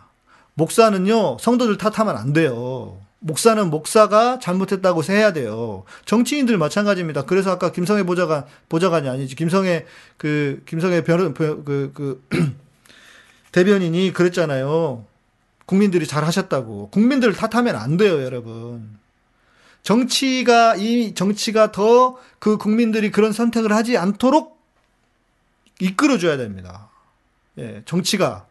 [0.53, 2.99] 목사는요, 성도들 탓하면 안 돼요.
[3.17, 5.85] 목사는 목사가 잘못했다고 해야 돼요.
[6.05, 7.23] 정치인들 마찬가지입니다.
[7.23, 9.35] 그래서 아까 김성애 보좌관, 보좌관이 아니지.
[9.35, 9.85] 김성애,
[10.17, 11.63] 그, 김성애 변, 그,
[11.95, 12.23] 그,
[13.51, 15.03] 대변인이 그랬잖아요.
[15.65, 16.89] 국민들이 잘 하셨다고.
[16.91, 19.00] 국민들을 탓하면 안 돼요, 여러분.
[19.83, 24.59] 정치가 이 정치가 더 그 국민들이 그런 선택을 하지 않도록
[25.79, 26.89] 이끌어줘야 됩니다.
[27.59, 28.47] 예, 정치가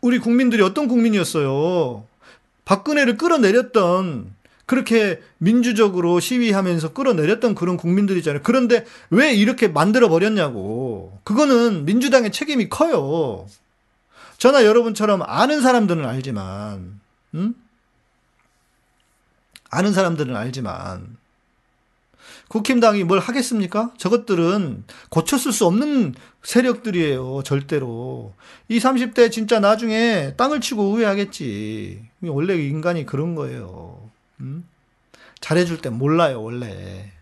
[0.00, 2.06] 우리 국민들이 어떤 국민이었어요?
[2.64, 4.34] 박근혜를 끌어내렸던
[4.64, 8.40] 그렇게 민주적으로 시위하면서 끌어내렸던 그런 국민들이잖아요.
[8.42, 11.18] 그런데 왜 이렇게 만들어 버렸냐고.
[11.24, 13.46] 그거는 민주당의 책임이 커요.
[14.38, 17.00] 저나 여러분처럼 아는 사람들은 알지만,
[17.34, 17.54] 음?
[19.70, 21.16] 아는 사람들은 알지만
[22.48, 23.92] 국힘당이 뭘 하겠습니까?
[23.98, 27.42] 저것들은 고쳤을 수 없는 세력들이에요.
[27.44, 28.32] 절대로.
[28.68, 32.08] 이 30대 진짜 나중에 땅을 치고 후회하겠지.
[32.22, 34.10] 원래 인간이 그런 거예요.
[34.40, 34.64] 음?
[35.40, 37.12] 잘해줄 땐 몰라요, 원래.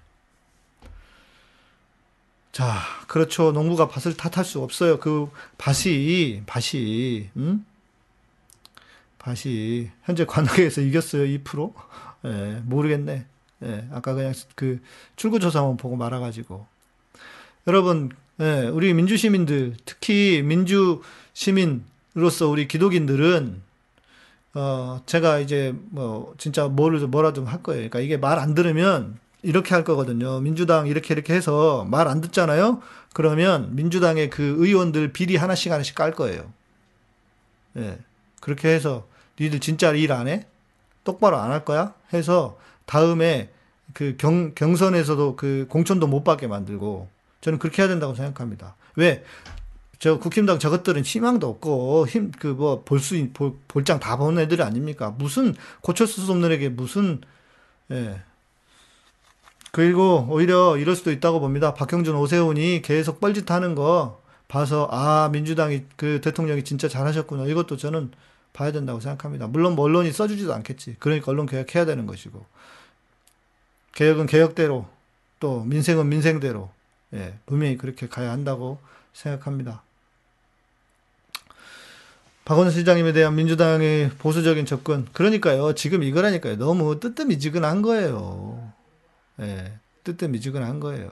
[2.52, 2.78] 자,
[3.08, 3.52] 그렇죠.
[3.52, 4.98] 농구가 밭을 탓할 수 없어요.
[4.98, 5.28] 그
[5.58, 7.66] 밭이, 밭이, 음?
[9.18, 11.74] 밭이, 현재 관악에서 이겼어요, 2%?
[12.26, 13.26] 예, 모르겠네.
[13.64, 14.80] 예, 아까 그냥 그
[15.16, 16.66] 출구조사만 보고 말아가지고.
[17.68, 18.10] 여러분,
[18.40, 23.62] 예, 우리 민주시민들, 특히 민주시민으로서 우리 기독인들은,
[24.54, 27.78] 어, 제가 이제 뭐, 진짜 뭐를, 뭐라도 할 거예요.
[27.80, 30.40] 그러니까 이게 말 안 들으면 이렇게 할 거거든요.
[30.40, 32.80] 민주당 이렇게 이렇게 해서 말 안 듣잖아요?
[33.14, 36.52] 그러면 민주당의 그 의원들 비리 하나씩 하나씩 깔 거예요.
[37.76, 37.98] 예.
[38.40, 39.06] 그렇게 해서
[39.40, 40.46] 니들 진짜 일 안 해?
[41.06, 41.94] 똑바로 안 할 거야?
[42.12, 43.50] 해서 다음에
[43.94, 47.08] 그 경, 경선에서도 그 공천도 못 받게 만들고
[47.40, 48.76] 저는 그렇게 해야 된다고 생각합니다.
[48.96, 49.24] 왜?
[49.98, 53.14] 저 국힘당 저것들은 희망도 없고 힘 그 뭐 볼 수
[53.68, 55.14] 볼장 다 보는 애들이 아닙니까?
[55.16, 57.22] 무슨 고쳤을 수 없는 애게 무슨
[57.90, 58.20] 예.
[59.72, 61.74] 그리고 오히려 이럴 수도 있다고 봅니다.
[61.74, 68.10] 박형준 오세훈이 계속 뻘짓하는 거 봐서 아 민주당이 그 대통령이 진짜 잘하셨구나 이것도 저는
[68.56, 69.46] 봐야 된다고 생각합니다.
[69.46, 70.96] 물론 뭐 언론이 써주지도 않겠지.
[70.98, 72.44] 그러니까 언론 개혁해야 되는 것이고.
[73.92, 74.88] 개혁은 개혁대로,
[75.38, 76.70] 또 민생은 민생대로,
[77.12, 78.78] 예, 분명히 그렇게 가야 한다고
[79.12, 79.82] 생각합니다.
[82.46, 85.04] 박원순 시장님에 대한 민주당의 보수적인 접근.
[85.12, 85.74] 그러니까요.
[85.74, 86.56] 지금 이거라니까요.
[86.56, 88.72] 너무 뜨뜻미지근한 거예요.
[89.40, 91.10] 예, 뜨뜻미지근한 거예요.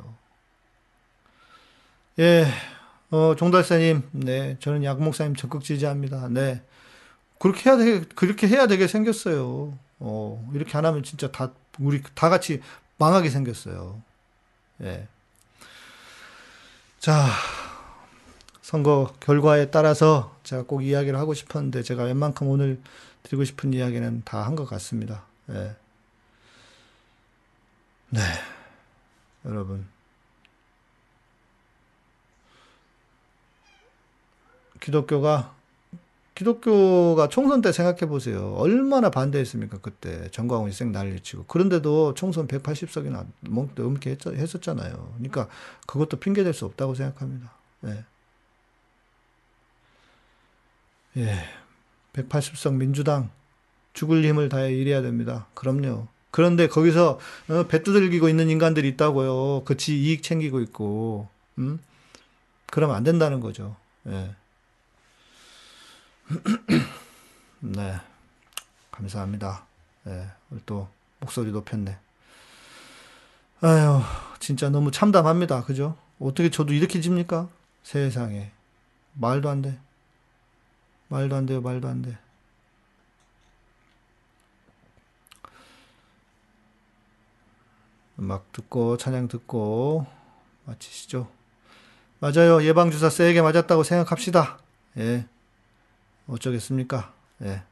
[2.21, 2.47] 예,
[3.11, 6.29] 어, 종달사님, 네, 저는 약목사님 적극 지지합니다.
[6.31, 6.63] 네.
[7.39, 9.77] 그렇게 해야 되 그렇게 해야 되게 생겼어요.
[10.01, 12.63] 어, 이렇게 안 하면 진짜 다 우리 다 같이
[12.99, 14.01] 망하게 생겼어요.
[14.83, 15.09] 예.
[17.01, 17.27] 자,
[18.63, 22.81] 선거 결과에 따라서 제가 꼭 이야기를 하고 싶었는데 제가 웬만큼 오늘
[23.23, 25.25] 드리고 싶은 이야기는 다 한 것 같습니다.
[25.51, 25.77] 예.
[28.11, 28.21] 네.
[29.45, 29.87] 여러분.
[34.81, 35.55] 기독교가
[36.35, 38.55] 기독교가 총선 때 생각해 보세요.
[38.57, 40.29] 얼마나 반대했습니까, 그때.
[40.33, 41.45] 정광훈이 쌩 난리치고.
[41.45, 43.27] 그런데도 총선 180석이나
[43.77, 45.13] 넘게 했었잖아요.
[45.17, 45.49] 그러니까
[45.87, 47.53] 그것도 핑계 될 수 없다고 생각합니다.
[47.87, 48.05] 예.
[51.17, 51.45] 예.
[52.13, 53.31] 180석 민주당
[53.93, 55.47] 죽을 힘을 다해 일해야 됩니다.
[55.55, 56.09] 그럼요.
[56.31, 59.63] 그런데 거기서 어, 배 두들기고 있는 인간들이 있다고요.
[59.65, 61.29] 그치 이익 챙기고 있고.
[61.59, 61.79] 음?
[62.73, 63.77] 그러면 안 된다는 거죠.
[64.09, 64.35] 예.
[67.61, 68.01] 네.
[68.91, 69.65] 감사합니다.
[70.05, 70.29] 네.
[70.67, 70.89] 또
[71.21, 71.99] 목소리 높였네.
[73.61, 74.01] 아유,
[74.41, 75.65] 진짜 너무 참담합니다.
[75.65, 75.97] 그죠?
[76.21, 77.49] 어떻게 저도 이렇게 집니까?
[77.83, 78.53] 세상에.
[79.15, 79.79] 말도 안 돼.
[81.09, 82.19] 말도 안 돼요, 말도 안 돼.
[88.19, 90.07] 음악 듣고, 찬양 듣고,
[90.67, 91.29] 마치시죠.
[92.21, 92.63] 맞아요.
[92.63, 94.59] 예방주사 세게 맞았다고 생각합시다.
[94.99, 95.27] 예.
[96.27, 97.13] 어쩌겠습니까?
[97.43, 97.63] 예.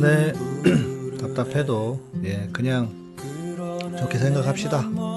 [0.00, 0.32] 네,
[1.18, 2.90] 답답해도 예 그냥
[3.98, 5.13] 좋게 생각합시다.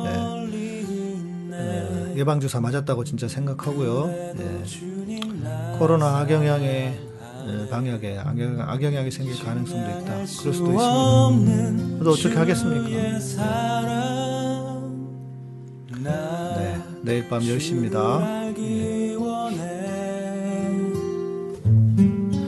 [2.18, 4.10] 예방 주사 맞았다고 진짜 생각하고요.
[4.10, 4.34] 예.
[5.78, 7.00] 코로나 악영향에
[7.48, 10.14] 예, 방역에 악영, 악영 향이 생길 가능성도 있다.
[10.16, 11.94] 그럴 수도 있습니다.
[11.94, 12.90] 그래도 어떻게 하겠습니까?
[16.58, 18.38] 네, 내일 밤 10시입니다.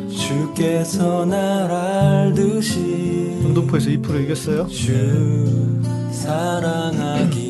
[0.10, 4.68] 주께서 날 알듯이 영등포에서 2% 이겼어요?
[4.68, 7.50] 주 사랑하기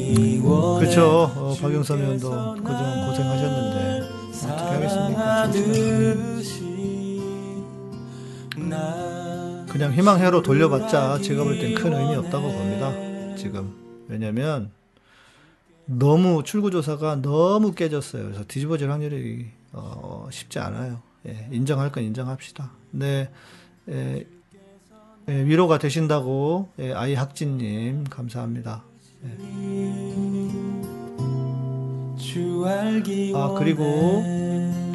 [0.80, 1.32] 그렇죠.
[1.50, 5.50] 어, 박영선 의원도 그동안 고생하셨는데 어떻게 하겠습니까?
[9.72, 12.92] 그냥 희망회로 돌려봤자 제가 볼 땐 큰 의미 없다고 봅니다.
[13.36, 13.74] 지금
[14.08, 14.72] 왜냐면
[15.86, 18.24] 너무 출구조사가 너무 깨졌어요.
[18.26, 21.02] 그래서 뒤집어질 확률이 어, 쉽지 않아요.
[21.28, 22.72] 예, 인정할 건 인정합시다.
[22.92, 23.30] 네,
[23.90, 24.26] 예,
[25.28, 28.84] 예, 위로가 되신다고 예, 아이 학진님 감사합니다.
[32.38, 33.34] 예.
[33.36, 34.24] 아 그리고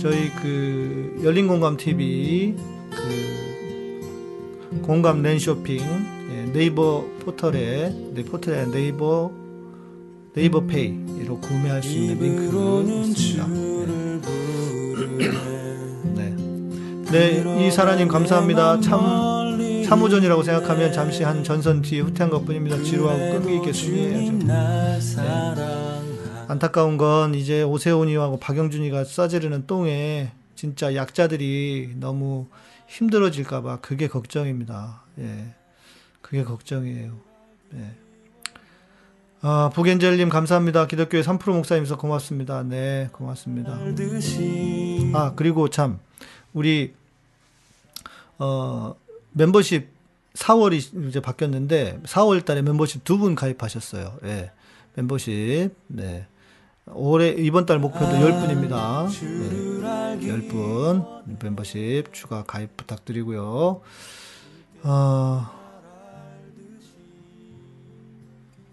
[0.00, 2.54] 저희 그 열린 공감 TV
[2.90, 5.80] 그 공감 랜 쇼핑
[6.32, 9.30] 예, 네이버 포털에 네 포털에 네이버
[10.34, 12.50] 네이버 페이로 구매할 수 있는 링크
[13.08, 13.46] 있습니다.
[16.14, 16.34] 네.
[17.12, 18.80] 네, 이 사라님 감사합니다.
[18.80, 19.00] 참
[19.84, 22.82] 사무전이라고 생각하면 잠시 한 전선 뒤에 후퇴한 것뿐입니다.
[22.82, 24.32] 지루하고 끈기 있게 수리해야죠.
[24.32, 25.93] 네.
[26.48, 32.46] 안타까운 건 이제 오세훈이하고 박영준이가 싸지르는 똥에 진짜 약자들이 너무
[32.88, 35.02] 힘들어질까봐 그게 걱정입니다.
[35.18, 35.54] 예,
[36.20, 37.12] 그게 걱정이에요.
[37.74, 37.90] 예.
[39.46, 40.86] 아, 북엔젤님 감사합니다.
[40.86, 42.62] 기독교회 3프로 목사님서 고맙습니다.
[42.62, 43.72] 네, 고맙습니다.
[45.14, 45.98] 아, 그리고 참,
[46.54, 46.94] 우리,
[48.38, 48.94] 어,
[49.32, 49.88] 멤버십
[50.34, 54.18] 4월이 이제 바뀌었는데 4월 달에 멤버십 두 분 가입하셨어요.
[54.24, 54.50] 예.
[54.94, 55.74] 멤버십.
[55.88, 56.26] 네.
[56.86, 59.08] 올해 이번 달 목표도 10분입니다.
[59.08, 60.18] 네.
[60.20, 63.80] 10분 멤버십 추가 가입 부탁드리고요.
[64.82, 65.64] 어...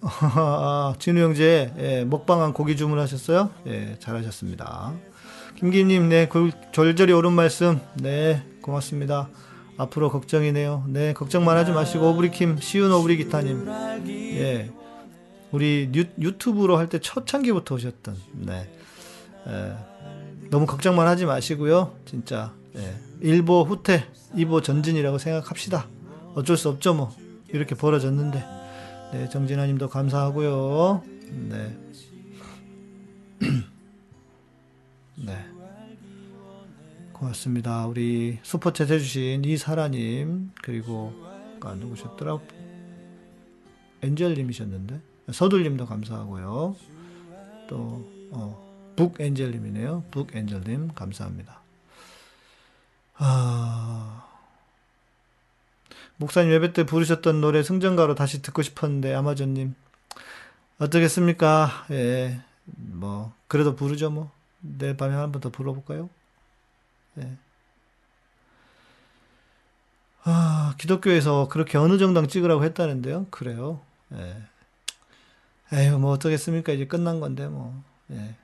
[0.04, 3.52] 아, 진우 형제 예, 먹방한 고기 주문하셨어요?
[3.68, 4.94] 예, 잘하셨습니다.
[5.58, 6.28] 김김님, 네,
[6.72, 9.30] 절절히 옳은 말씀, 네, 고맙습니다.
[9.78, 10.86] 앞으로 걱정이네요.
[10.88, 13.68] 네, 걱정만 하지 마시고 오브리킴 시운 오브리 기타님,
[14.08, 14.72] 예,
[15.52, 18.70] 우리 유, 튜브로 할 때 초창기부터 오셨던, 네,
[19.48, 19.76] 예,
[20.50, 21.96] 너무 걱정만 하지 마시고요.
[22.06, 25.88] 진짜 예, 일보 후퇴, 이보 전진이라고 생각합시다.
[26.36, 27.14] 어쩔 수 없죠, 뭐
[27.50, 28.62] 이렇게 벌어졌는데.
[29.14, 31.04] 네, 정진아님도 감사하고요.
[31.50, 31.78] 네.
[35.26, 35.46] 네.
[37.12, 37.86] 고맙습니다.
[37.88, 41.14] 우리 슈퍼챗 해주신 이사라님 그리고
[41.62, 42.40] 아, 누구셨더라?
[44.02, 46.76] 엔젤님이셨는데 서둘님도 감사하고요.
[47.68, 50.04] 또 어, 북엔젤님이네요.
[50.12, 51.62] 북엔젤님 감사합니다.
[53.18, 54.28] 아.
[56.18, 59.74] 목사님 예배 때 부르셨던 노래 승전가로 다시 듣고 싶었는데 아마존님
[60.78, 61.86] 어떻겠습니까?
[61.92, 66.10] 예, 뭐 그래도 부르죠 뭐 내일 밤에 한 번 더 불러볼까요?
[67.20, 67.38] 예.
[70.24, 73.26] 아 기독교에서 그렇게 어느 정당 찍으라고 했다는데요.
[73.32, 73.82] 그래요.
[74.14, 74.44] 예.
[75.74, 76.74] 에휴 뭐 어떻겠습니까?
[76.74, 77.82] 이제 끝난 건데 뭐.
[78.12, 78.36] 예.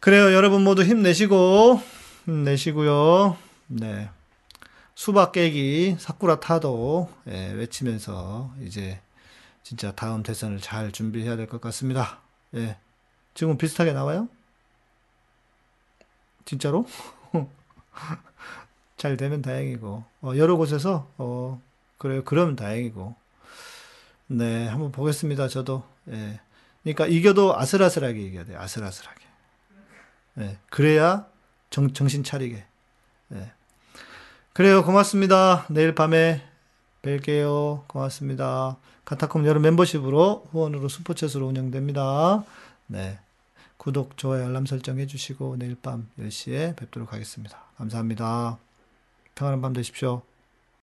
[0.00, 0.32] 그래요.
[0.32, 1.80] 여러분 모두 힘내시고
[2.26, 3.36] 힘내시고요.
[3.68, 4.08] 네.
[4.94, 9.00] 수박 깨기, 사쿠라 타도 예, 외치면서 이제
[9.62, 12.20] 진짜 다음 대선을 잘 준비해야 될 것 같습니다.
[12.54, 12.76] 예.
[13.34, 14.28] 지금 비슷하게 나와요?
[16.44, 16.86] 진짜로?
[18.96, 21.60] 잘 되면 다행이고 어, 여러 곳에서 어,
[21.98, 22.22] 그래요.
[22.24, 23.14] 그러면 다행이고
[24.28, 25.48] 네 한번 보겠습니다.
[25.48, 26.40] 저도 예.
[26.82, 28.60] 그러니까 이겨도 아슬아슬하게 이겨야 돼요.
[28.60, 29.20] 아슬아슬하게.
[30.38, 30.58] 예.
[30.70, 31.26] 그래야
[31.70, 32.64] 정, 정신 차리게.
[33.34, 33.52] 예.
[34.52, 34.84] 그래요.
[34.84, 35.66] 고맙습니다.
[35.68, 36.42] 내일 밤에
[37.02, 37.86] 뵐게요.
[37.88, 38.76] 고맙습니다.
[39.04, 42.44] 카타콤 여름 멤버십으로 후원으로 슈퍼챗으로 운영됩니다.
[42.86, 43.18] 네.
[43.76, 47.64] 구독, 좋아요, 알람 설정 해주시고 내일 밤 10시에 뵙도록 하겠습니다.
[47.76, 48.58] 감사합니다.
[49.36, 50.22] 평안한 밤 되십시오.